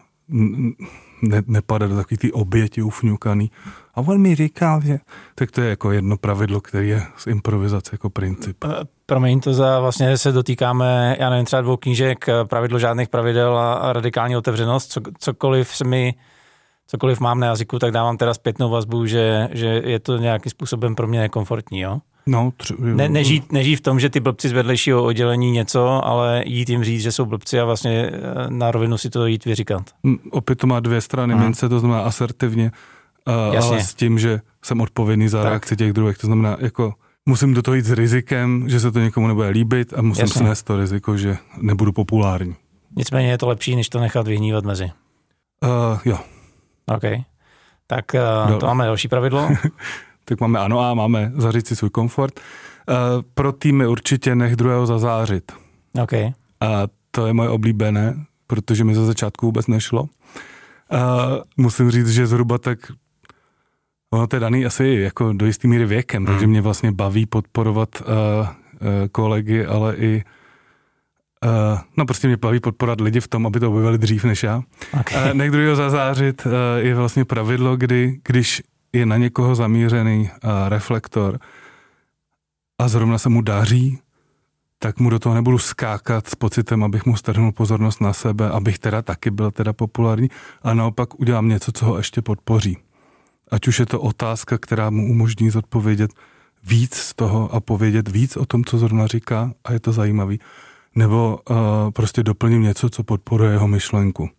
[1.21, 3.51] ne, nepadat do takový ty oběti ufňukaný.
[3.95, 4.99] A on mi říkal, že...
[5.35, 8.65] Tak to je jako jedno pravidlo, které je z improvizace jako princip.
[9.11, 13.57] Promiň, to za vlastně se dotýkáme, já nevím, třeba dvou knížek, eh, pravidlo žádných pravidel
[13.57, 16.13] a, a radikální otevřenost, co, cokoliv se mi
[16.87, 20.95] cokoliv mám na jazyku, tak dávám teda zpětnou vazbu, že, že je to nějakým způsobem
[20.95, 21.99] pro mě nekomfortní, jo?
[22.25, 26.43] No, tři, ne, nežít, nežít v tom, že ty blbci z vedlejšího oddělení něco, ale
[26.45, 28.19] jít jim říct, že jsou blbci a vlastně eh,
[28.49, 29.81] na rovinu si to jít vyříkat.
[30.03, 31.43] Mm, opět to má dvě strany hmm.
[31.43, 32.71] mince, to znamená asertivně,
[33.27, 35.49] uh, ale s tím, že jsem odpovědný za tak.
[35.49, 36.17] reakci těch druhých.
[36.17, 36.93] To znamená, jako
[37.25, 40.39] musím do toho jít s rizikem, že se to někomu nebude líbit a musím Jasně.
[40.39, 42.55] snést to riziko, že nebudu populární.
[42.95, 44.91] Nicméně je to lepší, než to nechat vyhnívat mezi.
[45.63, 46.19] Uh, jo.
[46.85, 47.03] OK.
[47.87, 48.05] Tak
[48.49, 49.49] uh, to máme další pravidlo.
[50.25, 52.39] tak máme ano a máme zařít si svůj komfort.
[52.89, 52.95] Uh,
[53.33, 55.51] pro týmy určitě nech druhého zazářit.
[56.03, 56.13] OK.
[56.13, 56.33] A
[57.11, 60.01] to je moje oblíbené, protože mi za začátku vůbec nešlo.
[60.01, 60.07] Uh,
[61.57, 62.79] musím říct, že zhruba tak
[64.13, 66.33] Ono to je daný asi jako do jistý míry věkem, hmm.
[66.33, 68.47] takže mě vlastně baví podporovat uh, uh,
[69.11, 70.23] kolegy, ale i
[71.45, 74.61] Uh, no prostě mě baví podporovat lidi v tom, aby to objevili dřív než já.
[74.99, 75.29] Okay.
[75.29, 80.51] Uh, nech druhého zazářit uh, je vlastně pravidlo, kdy, když je na někoho zamířený uh,
[80.69, 81.39] reflektor
[82.79, 83.99] a zrovna se mu daří,
[84.79, 88.79] tak mu do toho nebudu skákat s pocitem, abych mu strhnul pozornost na sebe, abych
[88.79, 90.29] teda taky byl teda populární
[90.63, 92.77] a naopak udělám něco, co ho ještě podpoří.
[93.51, 96.11] Ať už je to otázka, která mu umožní zodpovědět
[96.63, 100.39] víc z toho a povědět víc o tom, co zrovna říká a je to zajímavý
[100.95, 101.57] nebo uh,
[101.91, 104.23] prostě doplním něco, co podporuje jeho myšlenku.
[104.23, 104.29] Uh,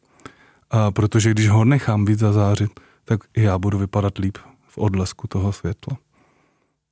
[0.91, 5.53] protože když ho nechám víc zazářit, tak i já budu vypadat líp v odlesku toho
[5.53, 5.97] světla.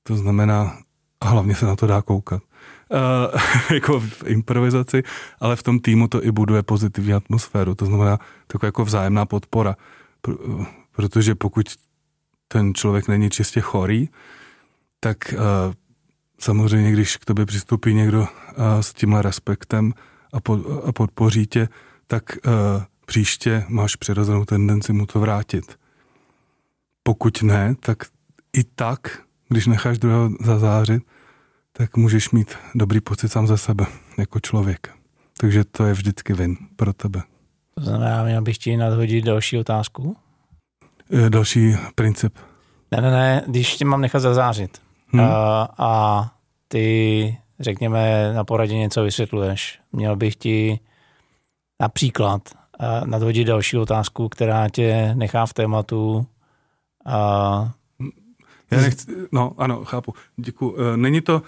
[0.02, 0.78] To znamená,
[1.20, 2.42] a hlavně se na to dá koukat.
[2.88, 3.40] Uh,
[3.74, 5.02] jako v improvizaci,
[5.40, 7.74] ale v tom týmu to i buduje pozitivní atmosféru.
[7.74, 9.76] To znamená taková jako vzájemná podpora.
[10.22, 11.66] Pr- protože pokud
[12.52, 14.08] ten člověk není čistě chorý,
[15.00, 15.74] tak uh,
[16.38, 18.28] samozřejmě, když k tobě přistoupí někdo
[18.80, 19.92] s tímhle respektem
[20.32, 20.36] a,
[20.84, 21.68] a podpoří tě,
[22.06, 22.52] tak uh,
[23.06, 25.78] příště máš přirozenou tendenci mu to vrátit.
[27.02, 27.98] Pokud ne, tak
[28.52, 31.02] i tak, když necháš druhého zazářit,
[31.72, 33.86] tak můžeš mít dobrý pocit sám za sebe,
[34.18, 34.90] jako člověk.
[35.40, 37.22] Takže to je vždycky vin pro tebe.
[37.74, 40.16] To znamená, měl bych ti nadhodit další otázku?
[41.12, 42.38] E, další princip.
[42.90, 45.20] Ne, ne, ne, když tě mám nechat zazářit hmm.
[45.20, 46.30] a, a
[46.68, 49.80] ty řekněme, na poradě něco vysvětluješ.
[49.92, 50.80] Měl bych ti
[51.80, 52.42] například
[53.04, 56.26] nadhodit další otázku, která tě nechá v tématu.
[57.06, 57.70] A...
[58.70, 60.14] Já nechci, no ano, chápu.
[60.36, 60.76] Děkuji.
[60.96, 61.42] Není to,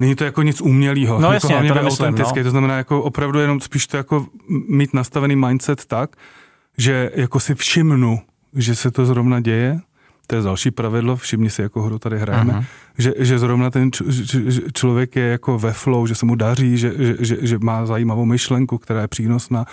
[0.00, 2.44] Není to jako nic umělého, no, jako jasně, to autentické, no.
[2.44, 4.26] to znamená jako opravdu jenom spíš to jako
[4.68, 6.16] mít nastavený mindset tak,
[6.78, 8.18] že jako si všimnu,
[8.54, 9.80] že se to zrovna děje
[10.26, 12.66] to je další pravidlo, všimni si, jako hru tady hrajeme,
[12.98, 16.78] že, že zrovna ten č, č, člověk je jako ve flow, že se mu daří,
[16.78, 19.64] že, že, že, že má zajímavou myšlenku, která je přínosná.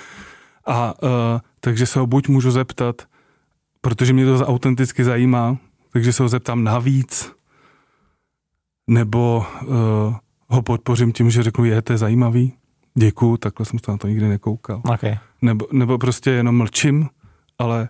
[0.68, 1.10] A uh,
[1.60, 3.02] takže se ho buď můžu zeptat,
[3.82, 5.58] protože mě to autenticky zajímá,
[5.94, 7.32] takže se ho zeptám navíc,
[8.88, 9.76] nebo uh,
[10.48, 12.54] ho podpořím tím, že řeknu, je, to je zajímavý,
[12.96, 14.82] děkuju, takhle jsem se na to nikdy nekoukal.
[14.94, 15.18] Okay.
[15.42, 17.10] Nebo, nebo prostě jenom mlčím,
[17.60, 17.90] ale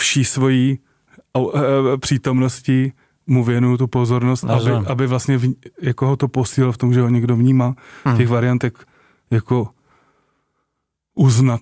[0.00, 0.78] vší svojí
[1.36, 2.92] e, přítomností
[3.26, 7.00] mu věnuju tu pozornost, aby, aby vlastně v, jako ho to posílil v tom, že
[7.00, 7.74] ho někdo vnímá.
[8.04, 8.16] Hmm.
[8.16, 8.86] Těch variantek
[9.30, 9.68] jako
[11.14, 11.60] uznat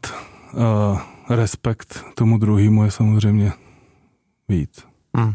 [0.53, 3.53] uh, respekt tomu druhému je samozřejmě
[4.49, 4.87] víc.
[5.17, 5.33] Hmm.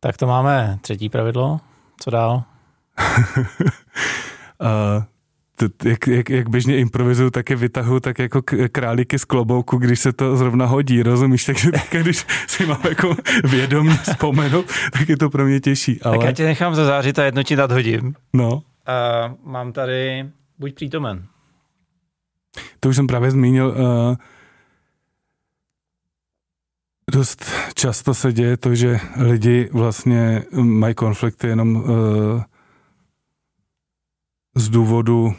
[0.00, 1.60] Tak to máme třetí pravidlo.
[2.00, 2.42] Co dál?
[4.60, 5.04] uh,
[5.84, 8.42] jak, jak, jak běžně improvizuju, tak je vytahuju tak jako
[8.72, 11.44] králíky z klobouku, když se to zrovna hodí, rozumíš?
[11.44, 16.02] Takže tak, když si mám jako vědomě vzpomenout, tak je to pro mě těžší.
[16.02, 16.18] Ale...
[16.18, 18.14] Tak já tě nechám zazářit a jedno ti nadhodím.
[18.32, 18.52] No.
[18.52, 18.62] Uh,
[19.44, 21.26] mám tady, buď přítomen.
[22.80, 23.66] To už jsem právě zmínil.
[23.66, 24.16] Uh,
[27.12, 31.84] dost často se děje to, že lidi vlastně mají konflikty jenom uh,
[34.54, 35.34] z důvodu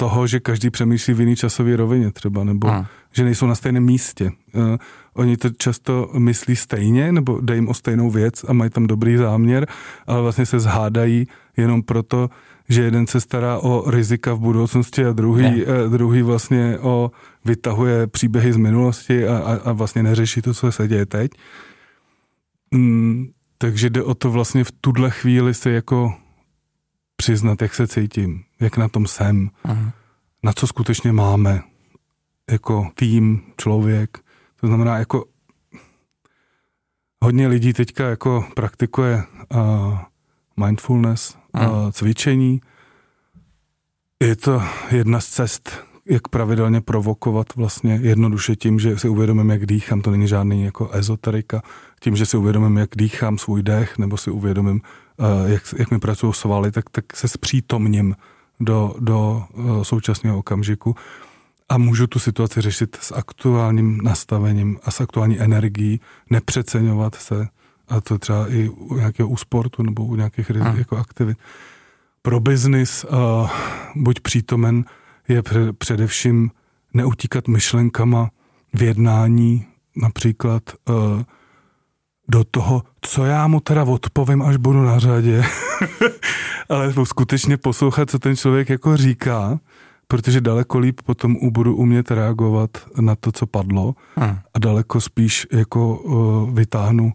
[0.00, 2.84] toho, že každý přemýšlí v jiný časové rovině třeba, nebo hmm.
[3.12, 4.30] že nejsou na stejném místě.
[4.54, 4.76] Uh,
[5.14, 9.16] oni to často myslí stejně, nebo dají jim o stejnou věc a mají tam dobrý
[9.16, 9.66] záměr,
[10.06, 12.30] ale vlastně se zhádají jenom proto,
[12.68, 17.10] že jeden se stará o rizika v budoucnosti a druhý, uh, druhý vlastně o
[17.44, 21.30] vytahuje příběhy z minulosti a, a, a vlastně neřeší to, co se děje teď.
[22.70, 23.26] Mm,
[23.58, 26.14] takže jde o to vlastně v tuhle chvíli se jako
[27.22, 29.92] přiznat, jak se cítím, jak na tom jsem, Aha.
[30.42, 31.62] na co skutečně máme
[32.50, 34.18] jako tým, člověk.
[34.60, 35.24] To znamená, jako
[37.24, 39.22] hodně lidí teďka jako praktikuje
[39.54, 39.98] uh,
[40.64, 42.60] mindfulness, uh, cvičení.
[44.22, 45.70] Je to jedna z cest,
[46.06, 50.90] jak pravidelně provokovat vlastně jednoduše tím, že si uvědomím, jak dýchám, to není žádný jako
[50.92, 51.62] ezoterika,
[52.00, 54.80] tím, že si uvědomím, jak dýchám svůj dech, nebo si uvědomím,
[55.46, 58.16] jak, jak mi pracují svaly, tak, tak se zpřítomním
[58.60, 60.96] do, do uh, současného okamžiku
[61.68, 66.00] a můžu tu situaci řešit s aktuálním nastavením a s aktuální energií,
[66.30, 67.48] nepřeceňovat se,
[67.88, 70.78] a to třeba i u nějakého úsportu nebo u nějakých hmm.
[70.78, 71.38] jako aktivit.
[72.22, 73.50] Pro biznis uh,
[73.96, 74.84] buď přítomen
[75.28, 75.42] je
[75.78, 76.50] především
[76.94, 78.30] neutíkat myšlenkama
[78.74, 81.22] v jednání, například uh,
[82.28, 85.44] do toho, co já mu teda odpovím, až budu na řadě,
[86.68, 89.60] ale skutečně poslouchat, co ten člověk jako říká,
[90.08, 94.38] protože daleko líp potom budu umět reagovat na to, co padlo hmm.
[94.54, 97.12] a daleko spíš jako uh, vytáhnu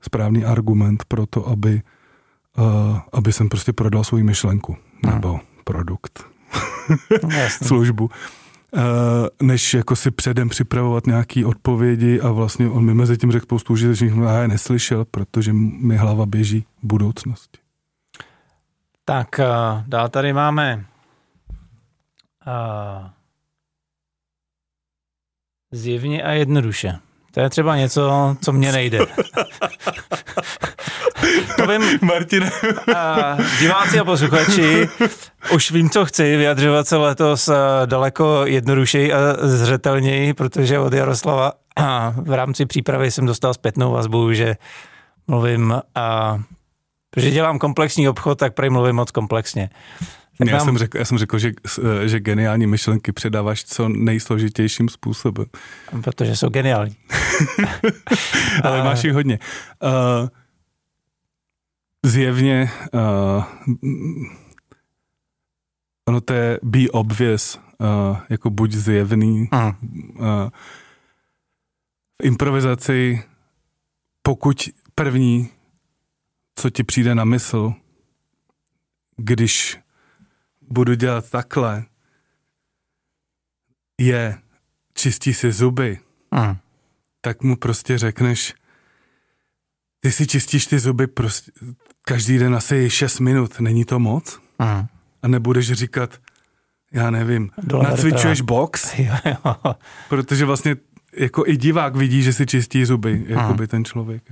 [0.00, 1.82] správný argument pro to, aby,
[2.58, 5.14] uh, aby jsem prostě prodal svou myšlenku hmm.
[5.14, 6.24] nebo produkt.
[7.22, 8.10] No, službu,
[9.42, 13.72] než jako si předem připravovat nějaké odpovědi a vlastně on mi mezi tím řekl spoustu
[13.72, 17.58] užitečných, a já je neslyšel, protože mi hlava běží v budoucnosti.
[19.04, 19.46] Tak eh,
[19.86, 20.84] dál tady máme
[22.46, 23.06] uh,
[25.72, 26.98] zjevně a jednoduše.
[27.30, 28.98] To je třeba něco, co mně nejde.
[31.56, 31.98] to vím.
[32.02, 32.50] Martine.
[32.88, 34.88] Uh, diváci a posluchači,
[35.54, 37.54] už vím, co chci, vyjadřovat se letos uh,
[37.86, 44.32] daleko jednodušeji a zřetelněji, protože od Jaroslava uh, v rámci přípravy jsem dostal zpětnou vazbu,
[44.32, 44.56] že
[45.26, 46.40] mluvím, uh,
[47.10, 49.70] protože dělám komplexní obchod, tak prý mluvím moc komplexně.
[50.40, 50.66] Tak já, nám...
[50.66, 51.52] jsem řekl, já jsem řekl, že,
[52.06, 55.46] že geniální myšlenky předáváš co nejsložitějším způsobem.
[56.02, 56.96] Protože jsou geniální.
[58.62, 59.38] Ale máš jich hodně.
[60.22, 60.28] Uh,
[62.04, 63.44] zjevně uh,
[66.10, 69.48] ono to je be obvious, uh, jako buď zjevný.
[69.52, 69.74] Uh.
[70.18, 70.50] Uh,
[72.20, 73.22] v improvizaci,
[74.22, 75.48] pokud první,
[76.54, 77.74] co ti přijde na mysl,
[79.16, 79.78] když
[80.60, 81.84] budu dělat takhle,
[84.00, 84.38] je
[84.94, 85.98] čistí si zuby,
[86.32, 86.56] uh.
[87.20, 88.54] tak mu prostě řekneš,
[90.00, 91.52] ty si čistíš ty zuby prostě
[92.10, 94.40] každý den asi 6 minut, není to moc?
[94.60, 94.66] Uh.
[95.22, 96.18] A nebudeš říkat,
[96.92, 98.94] já nevím, Dole nacvičuješ box?
[98.98, 99.74] Jo, jo.
[100.08, 100.76] Protože vlastně
[101.16, 104.22] jako i divák vidí, že si čistí zuby, jako by ten člověk.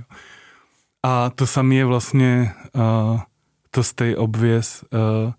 [1.03, 3.19] A to samé je vlastně uh,
[3.71, 5.33] to stay obvious uh,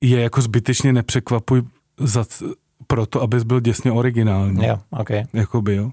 [0.00, 1.62] je jako zbytečně nepřekvapuj
[1.98, 2.24] za,
[2.86, 4.66] proto, abys byl děsně originální.
[4.66, 5.24] Jo, okay.
[5.32, 5.90] Jakoby, jo.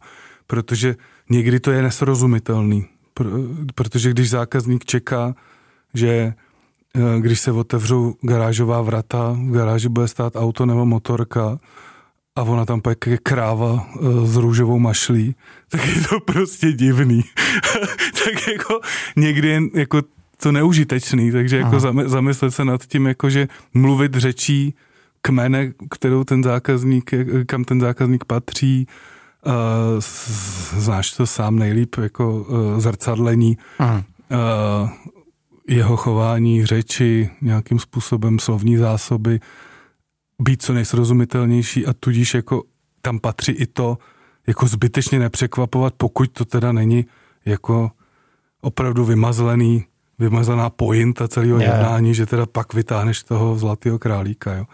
[0.47, 0.95] Protože
[1.29, 2.96] někdy to je nesrozumitelný.
[3.75, 5.35] Protože když zákazník čeká,
[5.93, 11.59] že eh, když se otevřou garážová vrata, v garáži bude stát auto nebo motorka
[12.35, 15.35] a ona tam pak je kráva eh, s růžovou mašlí,
[15.69, 17.23] tak je to prostě divný.
[18.25, 18.79] tak jako
[19.15, 20.01] někdy jen jako
[20.39, 24.73] to neužitečný, takže jako zamyslet se nad tím, jako že mluvit řečí
[25.21, 27.11] kmene, kterou ten zákazník,
[27.45, 28.87] kam ten zákazník patří,
[30.77, 34.89] znáš to sám nejlíp, jako uh, zrcadlení uh,
[35.67, 39.39] jeho chování, řeči, nějakým způsobem slovní zásoby,
[40.41, 42.63] být co nejsrozumitelnější a tudíž jako
[43.01, 43.97] tam patří i to,
[44.47, 47.05] jako zbytečně nepřekvapovat, pokud to teda není
[47.45, 47.91] jako
[48.61, 49.85] opravdu vymazlený
[50.19, 51.65] vymazaná pointa celého Je.
[51.65, 54.65] jednání, že teda pak vytáhneš toho zlatého králíka, jo.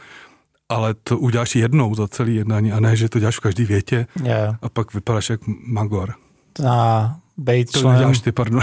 [0.73, 4.07] Ale to uděláš jednou za celý jednání a ne, že to děláš v každý větě
[4.23, 4.47] Je.
[4.62, 6.13] a pak vypadáš jak magor.
[6.59, 7.99] Na být To členem...
[7.99, 8.62] neděláš ty, pardon.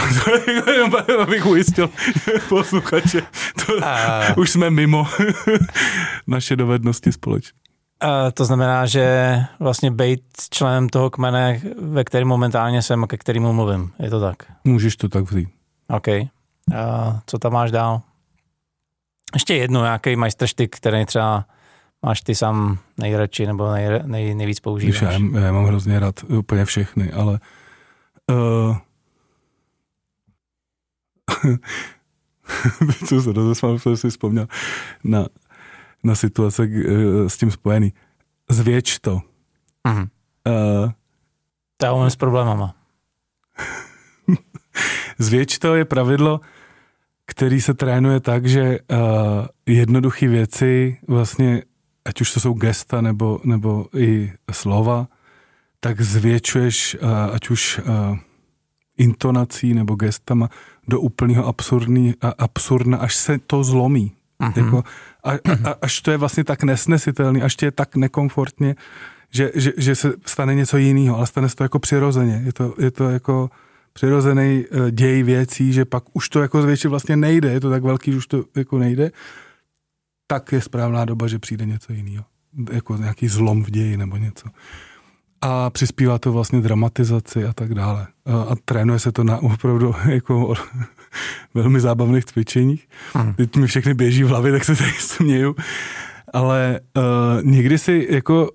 [1.22, 1.90] abych ujistil
[2.48, 3.22] posluchače.
[3.66, 5.06] To, A- už jsme mimo
[6.26, 7.58] naše dovednosti společně.
[8.00, 10.20] A to znamená, že vlastně být
[10.50, 13.92] členem toho kmene, ve kterém momentálně jsem a ke kterému mluvím.
[13.98, 14.36] Je to tak?
[14.64, 15.48] Můžeš to tak vzít.
[15.88, 16.08] OK.
[16.08, 18.00] A co tam máš dál?
[19.34, 21.44] Ještě jedno, nějaký majstrštyk, který třeba
[22.02, 25.02] máš ty sám nejradši nebo nej, nej, nejvíc používáš.
[25.02, 27.40] já, já mám hrozně rád úplně všechny, ale
[28.30, 28.76] uh,
[33.06, 34.46] jsem se rozesmál, protože si vzpomněl
[35.04, 35.26] na,
[36.04, 37.92] na situace uh, s tím spojený.
[38.50, 39.20] Zvětš to.
[39.88, 40.08] Mhm.
[40.82, 40.90] Uh,
[41.76, 42.74] To já s problémama.
[45.18, 46.40] Zvětš to je pravidlo,
[47.26, 48.98] který se trénuje tak, že uh,
[49.66, 51.62] jednoduché věci, vlastně,
[52.10, 55.06] ať už to jsou gesta nebo, nebo i slova,
[55.80, 58.18] tak zvětšuješ, uh, ať už uh,
[58.98, 60.50] intonací nebo gestama
[60.88, 64.12] do úplného absurdní, a absurdna, až se to zlomí.
[64.38, 64.52] Mhm.
[64.56, 64.84] Jako,
[65.24, 68.74] a, a, až to je vlastně tak nesnesitelný, až tě je tak nekomfortně,
[69.30, 72.42] že, že, že se stane něco jiného, ale stane se to jako přirozeně.
[72.44, 73.50] Je to, je to jako
[73.92, 77.82] přirozený eh, děj věcí, že pak už to jako zvětšit vlastně nejde, je to tak
[77.82, 79.10] velký, že už to jako nejde,
[80.30, 82.24] tak je správná doba, že přijde něco jiného.
[82.72, 84.48] Jako nějaký zlom v ději nebo něco.
[85.40, 88.06] A přispívá to vlastně dramatizaci a tak dále.
[88.26, 90.54] A, a trénuje se to na opravdu jako
[91.54, 92.88] velmi zábavných cvičeních.
[93.14, 93.34] Mhm.
[93.34, 95.56] Teď mi všechny běží v hlavě, tak se tady směju.
[96.32, 97.02] Ale uh,
[97.42, 98.50] někdy si jako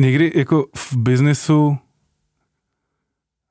[0.00, 1.78] někdy jako v biznesu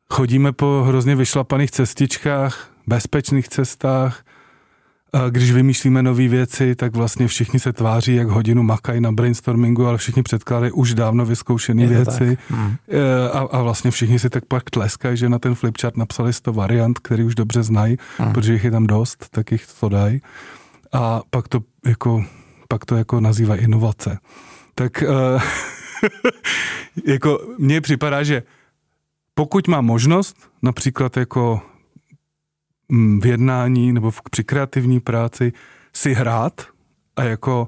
[0.09, 4.25] chodíme po hrozně vyšlapaných cestičkách, bezpečných cestách.
[5.15, 9.87] A když vymýšlíme nové věci, tak vlastně všichni se tváří, jak hodinu makají na brainstormingu,
[9.87, 12.37] ale všichni předkládají už dávno vyzkoušené věci.
[12.49, 12.75] Mhm.
[12.89, 16.53] E, A, a vlastně všichni si tak pak tleskají, že na ten flipchart napsali 100
[16.53, 18.33] variant, který už dobře znají, Mhm.
[18.33, 20.21] protože jich je tam dost, tak jich to dají.
[20.93, 22.23] A pak to jako,
[22.67, 24.17] pak to jako nazývají inovace.
[24.75, 25.41] Tak uh,
[27.05, 28.43] jako mně připadá, že
[29.33, 31.61] pokud má možnost, například jako
[33.19, 35.53] v jednání nebo v, při kreativní práci
[35.93, 36.61] si hrát
[37.15, 37.67] a jako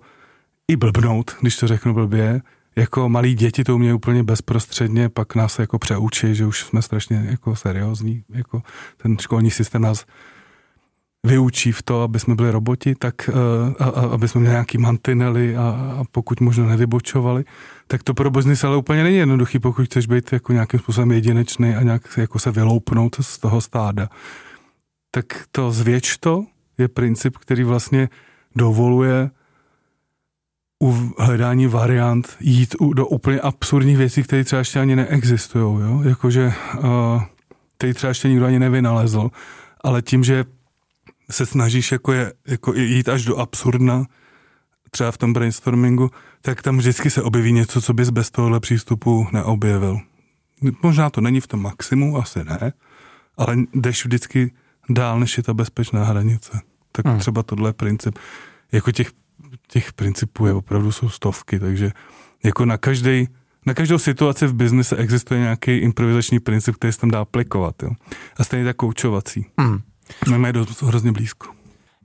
[0.67, 2.41] i blbnout, když to řeknu blbě,
[2.75, 7.27] jako malí děti to umějí úplně bezprostředně, pak nás jako přeučí, že už jsme strašně
[7.29, 8.61] jako seriózní, jako
[8.97, 10.05] ten školní systém nás
[11.23, 13.35] vyučí v to, aby jsme byli roboti, tak uh,
[13.79, 15.61] a, a, aby jsme měli nějaký mantinely a,
[15.99, 17.45] a pokud možno nevybočovali,
[17.87, 21.75] tak to pro biznis ale úplně není jednoduchý, pokud chceš být jako nějakým způsobem jedinečný
[21.75, 24.09] a nějak jako se vyloupnout z toho stáda.
[25.17, 26.45] Tak to zvětš to
[26.77, 28.09] je princip, který vlastně
[28.55, 29.29] dovoluje
[30.83, 35.81] u hledání variant jít do úplně absurdních věcí, které třeba ještě ani neexistují.
[35.81, 36.01] Jo?
[36.03, 37.23] Jakože uh,
[37.77, 39.29] který třeba ještě nikdo ani nevynalezl,
[39.83, 40.45] ale tím, že
[41.31, 44.05] se snažíš jako, je, jako jít až do absurdna,
[44.91, 49.27] třeba v tom brainstormingu, tak tam vždycky se objeví něco, co bys bez tohohle přístupu
[49.31, 49.99] neobjevil.
[50.83, 52.73] Možná to není v tom maximu, asi ne,
[53.37, 54.51] ale jdeš vždycky
[54.89, 56.51] dál, než je ta bezpečná hranice.
[56.91, 57.13] Tak Hmm.
[57.13, 57.19] hmm.
[57.19, 58.19] třeba tohle je princip.
[58.71, 59.11] Jako těch,
[59.67, 61.91] těch principů je opravdu jsou stovky, takže
[62.43, 63.27] jako na každý
[63.65, 67.83] na každou situaci v biznise existuje nějaký improvizační princip, který se tam dá aplikovat.
[67.83, 67.89] Jo.
[68.37, 69.45] A stejně tak koučovací.
[70.25, 71.47] My máme dost hrozně blízko.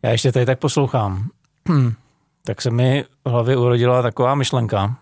[0.03, 1.29] Já ještě tady tak poslouchám.
[1.69, 1.93] Hmm.
[2.45, 4.97] Tak se mi v hlavě urodila taková myšlenka.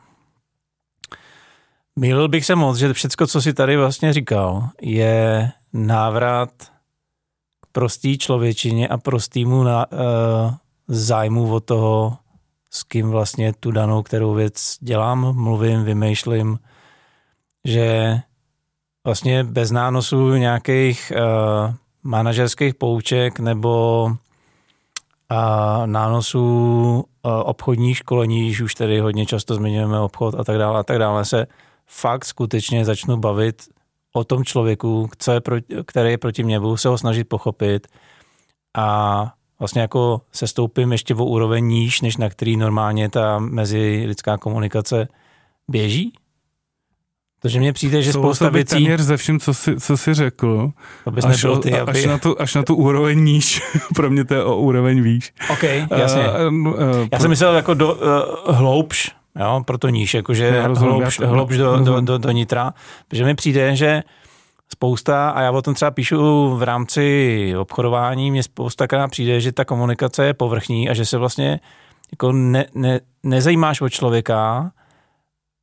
[1.99, 6.51] Mýlil bych se moc, že všecko, co si tady vlastně říkal, je návrat
[7.73, 9.99] prostý člověčině a prostýmu na, uh,
[10.89, 12.17] zájmu o toho,
[12.71, 16.59] s kým vlastně tu danou kterou věc dělám, mluvím, vymýšlím,
[17.65, 18.19] že
[19.05, 24.13] vlastně bez nánosu nějakých uh, manažerských pouček nebo
[25.29, 30.81] a nánosů a obchodních školení, když už tady hodně často zmiňujeme obchod a tak dále
[30.81, 31.47] a tak dále, se
[31.87, 33.69] fakt skutečně začnu bavit
[34.12, 37.87] o tom člověku, co je proti, který je proti mě, budu se ho snažit pochopit
[38.76, 44.39] a vlastně jako se stoupím ještě o úroveň níž, než na který normálně ta mezilidská
[44.39, 45.09] komunikace
[45.68, 46.12] běží.
[47.43, 50.70] Takže mně přijde, že spousta věcí, téměř ze vším, co jsi, co jsi řekl,
[51.07, 52.07] abys až, nebyl ty, až, aby...
[52.07, 53.62] na tu, až na tu úroveň níž.
[53.95, 55.32] Pro mě to je o úroveň výš.
[55.51, 55.62] OK,
[55.97, 56.22] jasně.
[56.49, 56.74] Uh, uh,
[57.12, 59.11] Já jsem myslel jako do, uh, hloubš,
[59.41, 62.05] jo, proto níž, jakože hloubš, hloubš do, do, rozumím.
[62.05, 62.74] do, do nitra,
[63.09, 64.03] protože mi přijde, že
[64.72, 69.64] spousta, a já o tom třeba píšu v rámci obchodování, mně spousta přijde, že ta
[69.64, 71.61] komunikace je povrchní a že se vlastně
[72.12, 74.70] jako ne, ne, nezajímáš o člověka,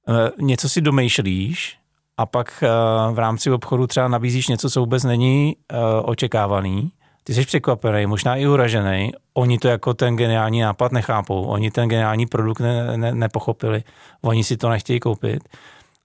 [0.09, 1.77] eh, něco si domýšlíš
[2.17, 2.69] a pak eh,
[3.13, 6.91] v rámci obchodu třeba nabízíš něco, co vůbec není eh, očekávaný.
[7.27, 9.11] Ty jsi překvapený, možná i uražený.
[9.33, 11.45] Oni to jako ten geniální nápad nechápou.
[11.45, 13.83] Oni ten geniální produkt ne, ne, nepochopili.
[14.21, 15.49] Oni si to nechtějí koupit.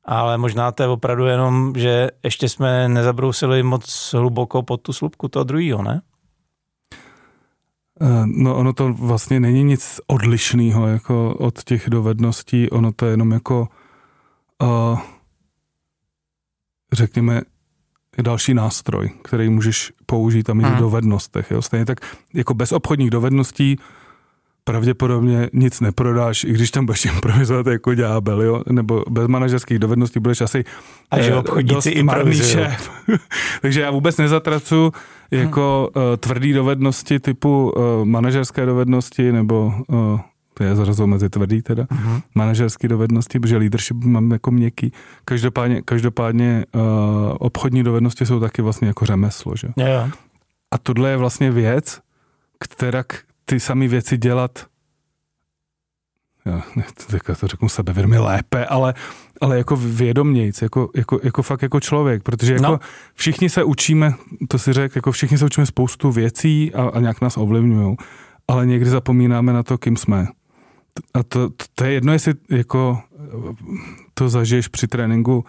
[0.04, 5.28] Ale možná to je opravdu jenom, že ještě jsme nezabrousili moc hluboko pod tu slupku
[5.28, 6.02] toho druhého, ne?
[8.00, 13.12] Eh, no ono to vlastně není nic odlišného jako od těch dovedností, ono to je
[13.12, 13.68] jenom jako
[14.62, 14.98] uh,
[16.92, 17.42] řekněme
[18.20, 20.76] další nástroj, který můžeš použít a mít hmm.
[20.76, 21.50] v dovednostech.
[21.50, 21.62] Jo?
[21.62, 22.00] Stejně tak
[22.34, 23.78] jako bez obchodních dovedností
[24.64, 28.62] pravděpodobně nic neprodáš, i když tam budeš improvizovat jako ďábel, jo?
[28.70, 30.64] nebo bez manažerských dovedností budeš asi
[31.10, 32.90] a že eh, obchodníci dost marný šéf.
[33.62, 34.92] Takže já vůbec nezatracu
[35.30, 36.04] jako hmm.
[36.04, 40.20] uh, tvrdý dovednosti typu uh, manažerské dovednosti nebo uh,
[40.54, 42.22] to je zarazil mezi tvrdý teda, uh-huh.
[42.34, 44.92] manažerské dovednosti, protože leadership mám jako měkký.
[45.24, 46.82] Každopádně, každopádně uh,
[47.38, 49.68] obchodní dovednosti jsou taky vlastně jako řemeslo, že?
[49.76, 50.12] Yeah.
[50.70, 52.00] A tohle je vlastně věc,
[52.58, 53.04] která
[53.44, 54.66] ty samé věci dělat
[56.44, 56.62] já
[57.26, 58.94] to, to řeknu sebevědomě lépe, ale,
[59.40, 62.80] ale jako vědomějc, jako, jako, jako fakt jako člověk, protože jako no.
[63.14, 64.14] všichni se učíme,
[64.48, 67.96] to si řekl, jako všichni se učíme spoustu věcí a, a nějak nás ovlivňují,
[68.48, 70.26] ale někdy zapomínáme na to, kým jsme.
[71.14, 72.98] A to, to, to je jedno, jestli jako
[74.14, 75.44] to zažiješ při tréninku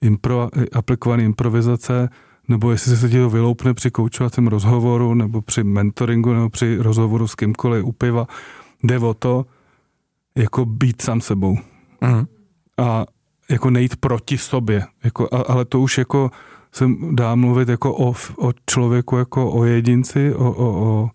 [0.00, 2.08] impro, aplikované improvizace,
[2.48, 7.28] nebo jestli se ti to vyloupne při koučovacím rozhovoru, nebo při mentoringu, nebo při rozhovoru
[7.28, 8.26] s kýmkoliv u piva.
[8.82, 9.46] Jde o to,
[10.36, 11.58] jako být sám sebou.
[12.00, 12.26] Mm.
[12.78, 13.04] A
[13.50, 14.84] jako nejít proti sobě.
[15.04, 16.30] Jako, a, ale to už jako
[16.72, 21.10] se dá mluvit jako o, o člověku, jako o jedinci, o, o, o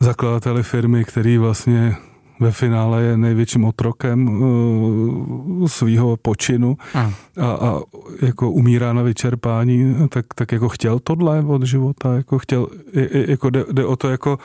[0.00, 1.96] zakladateli firmy, který vlastně
[2.40, 7.10] ve finále je největším otrokem uh, svého počinu a,
[7.40, 7.80] a
[8.22, 12.66] jako umírá na vyčerpání, tak, tak jako chtěl tohle od života, jako chtěl,
[13.12, 14.38] jako jde, jde o to jako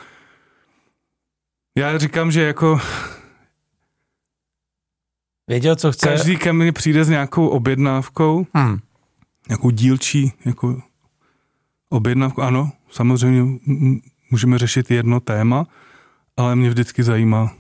[1.78, 2.80] já říkám, že jako
[5.50, 6.08] Věděl, co chce.
[6.08, 8.80] Každý ke mně přijde s nějakou objednávkou, hmm.
[9.50, 10.82] nějakou dílčí jako
[11.90, 12.42] objednávku.
[12.42, 13.60] Ano, samozřejmě
[14.32, 15.68] můžeme řešit jedno téma,
[16.38, 17.52] ale mě vždycky zajímá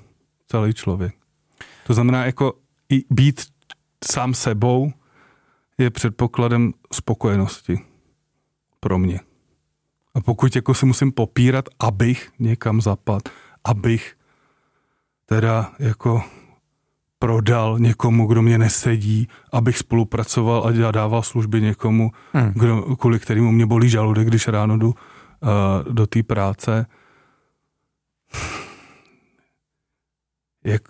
[0.52, 1.16] celý člověk.
[1.88, 2.54] To znamená, jako
[2.90, 3.42] i být
[4.12, 4.92] sám sebou
[5.78, 7.80] je předpokladem spokojenosti
[8.80, 9.20] pro mě.
[10.14, 13.22] A pokud jako si musím popírat, abych někam zapad,
[13.64, 14.16] abych
[15.26, 16.24] teda jako
[17.20, 22.52] prodal někomu, kdo mě nesedí, abych spolupracoval a dával služby někomu, hmm.
[22.56, 26.86] kdo, kvůli kterému mě bolí žaludek, když ráno jdu uh, do té práce.
[30.70, 30.82] Jak,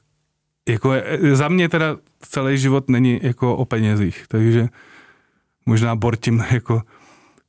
[0.69, 0.93] jako
[1.33, 4.69] za mě teda celý život není jako o penězích, takže
[5.65, 6.81] možná bortím jako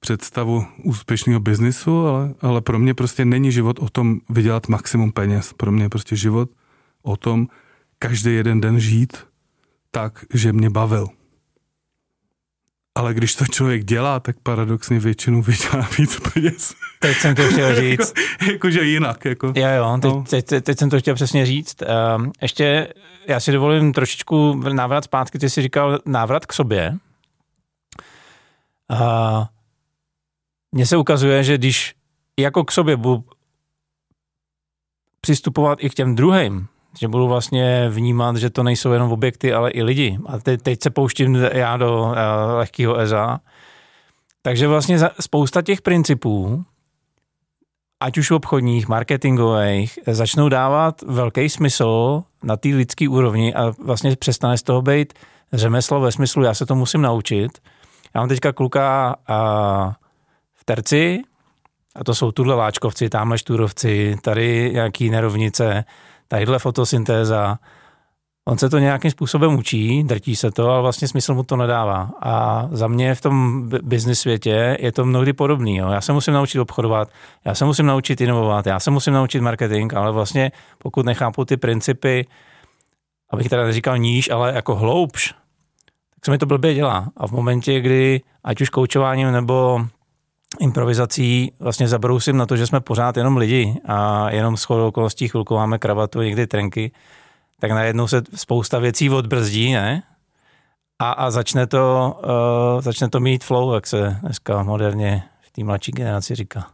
[0.00, 5.52] představu úspěšného biznisu, ale, ale pro mě prostě není život o tom vydělat maximum peněz.
[5.52, 6.50] Pro mě je prostě život
[7.02, 7.48] o tom
[7.98, 9.16] každý jeden den žít
[9.90, 11.06] tak, že mě bavil.
[13.00, 16.74] Ale když to člověk dělá, tak paradoxně většinou vydělá víc peněz.
[16.98, 18.14] Teď jsem to chtěl říct.
[18.40, 19.24] jako, jakože jinak.
[19.24, 19.52] Jako.
[19.56, 20.24] Jo, jo, teď, no.
[20.30, 21.82] teď, teď, teď jsem to chtěl přesně říct.
[22.16, 22.88] Um, ještě
[23.26, 26.96] já si dovolím trošičku návrat zpátky, ty jsi říkal návrat k sobě.
[28.90, 29.44] Uh,
[30.72, 31.94] mně se ukazuje, že když
[32.38, 33.24] jako k sobě budu
[35.20, 36.66] přistupovat i k těm druhým,
[36.98, 40.18] že budu vlastně vnímat, že to nejsou jenom objekty, ale i lidi.
[40.26, 42.14] A teď, teď se pouštím já do uh,
[42.56, 43.40] lehkého EZA.
[44.42, 46.64] Takže vlastně spousta těch principů,
[48.00, 54.58] ať už obchodních, marketingových, začnou dávat velký smysl na té lidské úrovni a vlastně přestane
[54.58, 55.12] z toho být
[55.52, 57.58] řemeslo ve smyslu, já se to musím naučit.
[58.14, 59.96] Já mám teďka kluka a,
[60.54, 61.22] v terci,
[61.94, 65.84] a to jsou tuhle láčkovci, tamhle štůrovci, tady nějaký nerovnice,
[66.30, 67.58] tadyhle fotosyntéza.
[68.48, 72.10] On se to nějakým způsobem učí, drtí se to, ale vlastně smysl mu to nedává.
[72.22, 75.76] A za mě v tom business světě je to mnohdy podobný.
[75.76, 75.90] Jo.
[75.90, 77.08] Já se musím naučit obchodovat,
[77.44, 81.56] já se musím naučit inovovat, já se musím naučit marketing, ale vlastně pokud nechápu ty
[81.56, 82.26] principy,
[83.30, 85.34] abych teda neříkal níž, ale jako hloubš,
[86.14, 87.08] tak se mi to blbě dělá.
[87.16, 89.86] A v momentě, kdy ať už koučováním nebo
[90.58, 95.28] improvizací vlastně zabrousím na to, že jsme pořád jenom lidi a jenom s chodou okolností
[95.28, 96.92] chvilku máme kravatu, někdy trenky,
[97.60, 100.02] tak najednou se spousta věcí odbrzdí, ne?
[100.98, 102.14] A, a začne, to,
[102.74, 106.66] uh, začne to mít flow, jak se dneska moderně v té mladší generaci říká.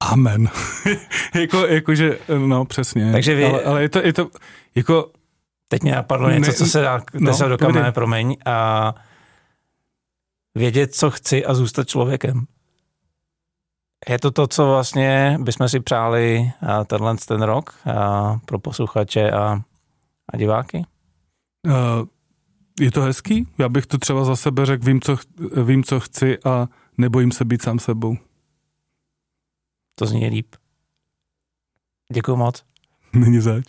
[0.00, 0.48] Amen.
[1.34, 3.12] jako, jakože, no přesně.
[3.12, 4.28] Takže vy, ale, ale je, to, je to,
[4.74, 5.10] jako...
[5.68, 8.36] Teď mě napadlo něco, co se dá, no, se do kamene, promiň.
[8.44, 8.94] A
[10.54, 12.46] vědět, co chci a zůstat člověkem.
[14.08, 16.52] Je to to, co vlastně bychom si přáli
[16.86, 19.60] tenhle ten rok a pro posluchače a,
[20.32, 20.86] a diváky?
[21.66, 22.06] Uh,
[22.80, 23.48] je to hezký?
[23.58, 25.16] Já bych to třeba za sebe řekl, vím co,
[25.64, 26.66] vím, co chci a
[26.98, 28.16] nebojím se být sám sebou.
[29.94, 30.56] To zní líp.
[32.12, 32.64] Děkuji moc.
[33.12, 33.64] Není zač.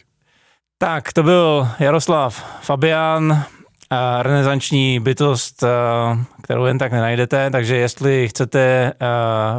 [0.77, 3.43] Tak, to byl Jaroslav Fabian,
[4.21, 5.63] renesanční bytost,
[6.43, 8.93] kterou jen tak nenajdete, takže jestli chcete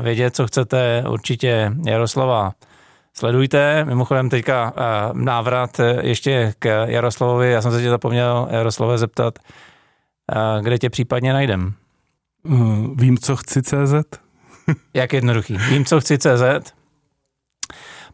[0.03, 2.53] vědět, co chcete, určitě Jaroslava
[3.15, 3.85] sledujte.
[3.85, 4.73] Mimochodem teďka
[5.13, 7.53] návrat ještě k Jaroslavovi.
[7.53, 9.39] Já jsem se tě zapomněl, Jaroslave, zeptat,
[10.61, 11.75] kde tě případně najdem.
[12.95, 13.95] Vím, co chci CZ.
[14.95, 15.57] Jak jednoduchý.
[15.57, 16.75] Vím, co chci CZ.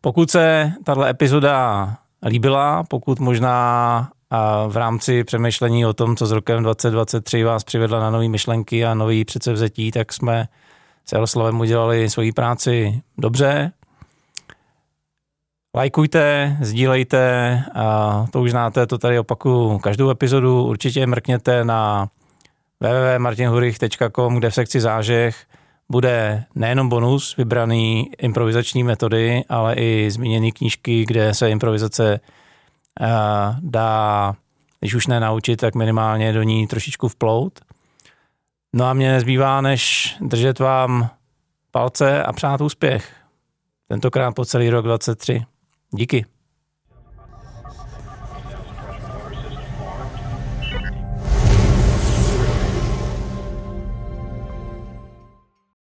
[0.01, 1.89] Pokud se tahle epizoda
[2.27, 4.09] líbila, pokud možná
[4.69, 8.95] v rámci přemýšlení o tom, co s rokem 2023 vás přivedla na nové myšlenky a
[8.95, 10.49] nový předsevzetí, tak jsme
[11.05, 13.73] s Jaroslavem udělali svoji práci dobře.
[15.77, 20.65] Lajkujte, sdílejte, a to už znáte, to tady opakuju každou epizodu.
[20.65, 22.09] Určitě mrkněte na
[22.81, 25.37] www.martinhurich.com, kde v sekci zážeh
[25.89, 32.21] bude nejenom bonus vybraný improvizační metody, ale i zmíněné knížky, kde se improvizace
[33.61, 34.35] dá,
[34.81, 37.61] když už nenaučit, tak minimálně do ní trošičku vplout.
[38.73, 41.11] No a mě nezbývá, než držet vám
[41.71, 43.13] palce a přát úspěch.
[43.89, 45.45] Tentokrát po celý rok 23.
[45.91, 46.34] Díky.